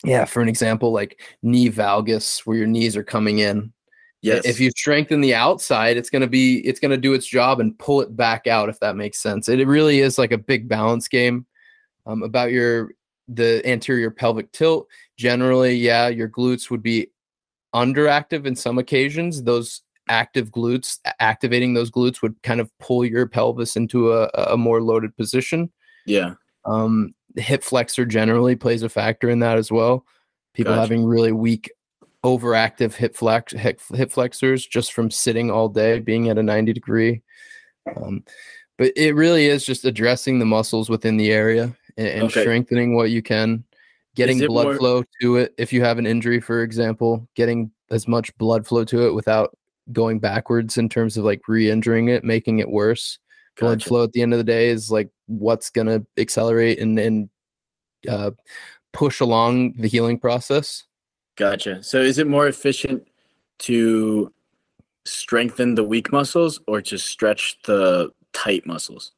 [0.05, 3.73] yeah, for an example, like knee valgus, where your knees are coming in.
[4.21, 4.47] Yes.
[4.47, 8.01] If you strengthen the outside, it's gonna be it's gonna do its job and pull
[8.01, 8.69] it back out.
[8.69, 11.47] If that makes sense, it, it really is like a big balance game
[12.07, 12.95] um, about your
[13.29, 14.89] the anterior pelvic tilt.
[15.17, 17.09] Generally, yeah, your glutes would be
[17.75, 23.27] underactive in some occasions, those active glutes, activating those glutes would kind of pull your
[23.27, 25.71] pelvis into a, a more loaded position.
[26.07, 26.35] Yeah.
[26.65, 30.05] Um, the hip flexor generally plays a factor in that as well.
[30.55, 30.81] People gotcha.
[30.81, 31.71] having really weak,
[32.25, 36.73] overactive hip flex hip, hip flexors just from sitting all day, being at a 90
[36.73, 37.23] degree.
[37.97, 38.25] Um,
[38.79, 42.41] but it really is just addressing the muscles within the area and, and okay.
[42.43, 43.65] strengthening what you can
[44.15, 44.77] getting blood more...
[44.77, 48.85] flow to it if you have an injury for example getting as much blood flow
[48.85, 49.57] to it without
[49.93, 53.19] going backwards in terms of like re-injuring it making it worse?
[53.57, 53.65] Gotcha.
[53.65, 56.99] blood flow at the end of the day is like what's going to accelerate and
[56.99, 57.29] and
[58.09, 58.33] uh,
[58.93, 60.85] push along the healing process?
[61.37, 61.83] Gotcha.
[61.83, 63.07] So is it more efficient
[63.61, 64.33] to
[65.05, 69.13] strengthen the weak muscles or to stretch the tight muscles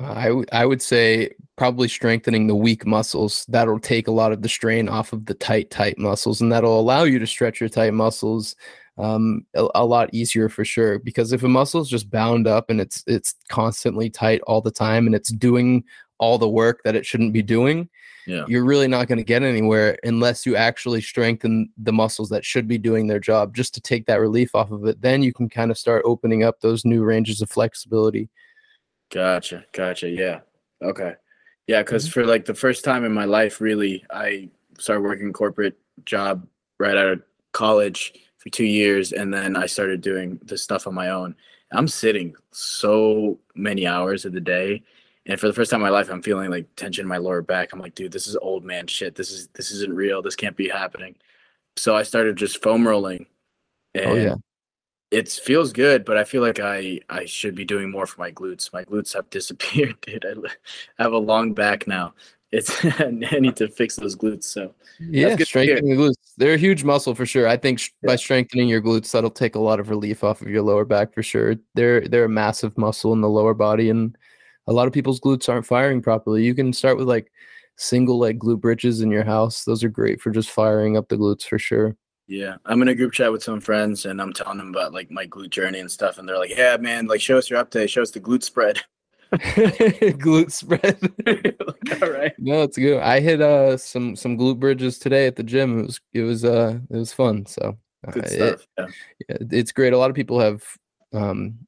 [0.00, 3.44] I, w- I would say probably strengthening the weak muscles.
[3.48, 6.80] That'll take a lot of the strain off of the tight, tight muscles, and that'll
[6.80, 8.56] allow you to stretch your tight muscles
[8.98, 10.98] um, a, a, lot easier for sure.
[10.98, 14.70] Because if a muscle is just bound up and it's it's constantly tight all the
[14.70, 15.84] time, and it's doing
[16.18, 17.88] all the work that it shouldn't be doing,
[18.26, 18.44] yeah.
[18.46, 22.68] you're really not going to get anywhere unless you actually strengthen the muscles that should
[22.68, 25.00] be doing their job just to take that relief off of it.
[25.00, 28.28] Then you can kind of start opening up those new ranges of flexibility.
[29.10, 29.64] Gotcha.
[29.72, 30.08] Gotcha.
[30.08, 30.40] Yeah.
[30.82, 31.14] Okay.
[31.66, 31.82] Yeah.
[31.82, 32.12] because mm-hmm.
[32.12, 34.48] for like the first time in my life, really, I
[34.78, 36.46] started working corporate job
[36.78, 40.94] right out of college for two years, and then I started doing the stuff on
[40.94, 41.34] my own.
[41.72, 44.82] I'm sitting so many hours of the day,
[45.26, 47.42] and for the first time in my life, I'm feeling like tension in my lower
[47.42, 47.72] back.
[47.72, 49.14] I'm like, dude, this is old man shit.
[49.14, 50.22] This is this isn't real.
[50.22, 51.16] This can't be happening.
[51.76, 53.26] So I started just foam rolling,
[53.94, 54.34] and Oh yeah.
[55.10, 58.30] It feels good, but I feel like I I should be doing more for my
[58.30, 58.72] glutes.
[58.72, 60.24] My glutes have disappeared, dude.
[60.24, 60.48] I,
[60.98, 62.14] I have a long back now.
[62.52, 64.44] It's I need to fix those glutes.
[64.44, 65.44] So Yeah, good to hear.
[65.46, 66.14] strengthening the glutes.
[66.36, 67.46] They're a huge muscle for sure.
[67.46, 70.48] I think sh- by strengthening your glutes, that'll take a lot of relief off of
[70.48, 71.56] your lower back for sure.
[71.74, 74.16] They're they're a massive muscle in the lower body, and
[74.66, 76.44] a lot of people's glutes aren't firing properly.
[76.44, 77.30] You can start with like
[77.76, 79.64] single leg glute bridges in your house.
[79.64, 81.96] Those are great for just firing up the glutes for sure.
[82.30, 85.10] Yeah, I'm in a group chat with some friends, and I'm telling them about like
[85.10, 87.88] my glute journey and stuff, and they're like, "Yeah, man, like show us your update,
[87.88, 88.80] show us the glute spread."
[89.32, 90.98] glute spread.
[91.26, 92.32] like, all right.
[92.38, 93.00] no, it's good.
[93.00, 95.80] I hit uh some some glute bridges today at the gym.
[95.80, 97.46] It was it was uh it was fun.
[97.46, 97.76] So
[98.06, 98.86] uh, Good it- Yeah.
[99.28, 99.92] yeah, it's great.
[99.92, 100.62] A lot of people have
[101.12, 101.58] um,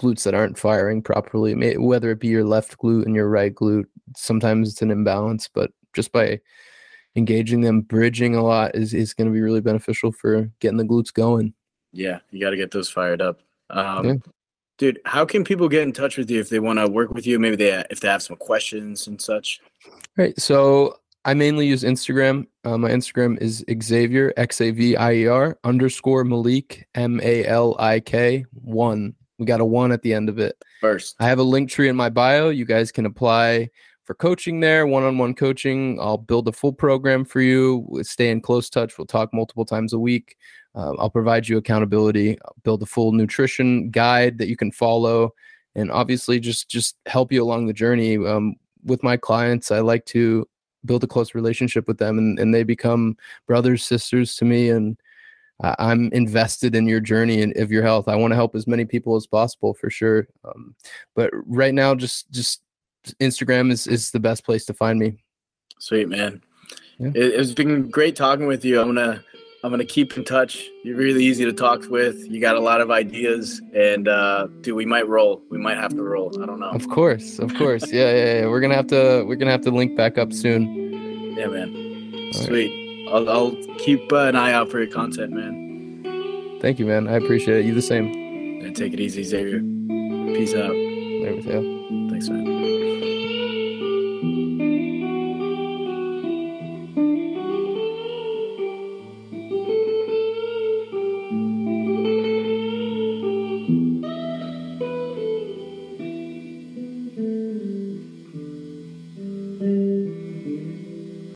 [0.00, 3.86] glutes that aren't firing properly, whether it be your left glute and your right glute.
[4.16, 6.40] Sometimes it's an imbalance, but just by
[7.16, 10.84] engaging them, bridging a lot is, is going to be really beneficial for getting the
[10.84, 11.54] glutes going.
[11.92, 13.40] Yeah, you got to get those fired up.
[13.70, 14.14] Um, Yeah.
[14.78, 17.26] Dude, how can people get in touch with you if they want to work with
[17.26, 17.38] you?
[17.38, 19.62] Maybe they if they have some questions and such.
[20.18, 20.38] Right.
[20.38, 22.46] So I mainly use Instagram.
[22.62, 27.46] Uh, my Instagram is Xavier X A V I E R underscore Malik M A
[27.46, 29.14] L I K one.
[29.38, 30.56] We got a one at the end of it.
[30.82, 32.50] First, I have a Linktree in my bio.
[32.50, 33.70] You guys can apply
[34.06, 35.98] for coaching there, one on one coaching.
[36.00, 37.84] I'll build a full program for you.
[37.88, 38.96] We'll Stay in close touch.
[38.96, 40.36] We'll talk multiple times a week.
[40.76, 45.32] Um, I'll provide you accountability, I'll build a full nutrition guide that you can follow,
[45.74, 48.16] and obviously just just help you along the journey.
[48.18, 50.46] Um, with my clients, I like to
[50.84, 54.98] build a close relationship with them, and, and they become brothers, sisters to me, and
[55.60, 58.08] I'm invested in your journey and of your health.
[58.08, 60.28] I want to help as many people as possible for sure.
[60.44, 60.74] Um,
[61.14, 62.60] but right now, just just
[63.20, 65.18] Instagram is is the best place to find me.
[65.78, 66.42] sweet man.
[66.98, 67.08] Yeah.
[67.08, 68.80] It, it's been great talking with you.
[68.80, 69.22] I'm gonna
[69.62, 70.64] I'm gonna keep in touch.
[70.84, 72.30] You're really easy to talk with.
[72.30, 75.42] You got a lot of ideas, and uh, dude, we might roll.
[75.50, 76.30] We might have to roll.
[76.42, 76.70] I don't know.
[76.70, 78.46] Of course, of course, yeah, yeah, yeah.
[78.46, 81.34] We're gonna have to we're gonna have to link back up soon.
[81.36, 81.74] Yeah, man.
[81.74, 82.34] All right.
[82.34, 83.08] Sweet.
[83.12, 86.58] I'll, I'll keep uh, an eye out for your content, man.
[86.60, 87.06] Thank you, man.
[87.08, 87.66] I appreciate it.
[87.66, 88.06] You the same.
[88.64, 89.60] And take it easy, Xavier.
[90.34, 90.70] Peace out.
[90.70, 92.08] There we go.
[92.10, 92.75] Thanks, man.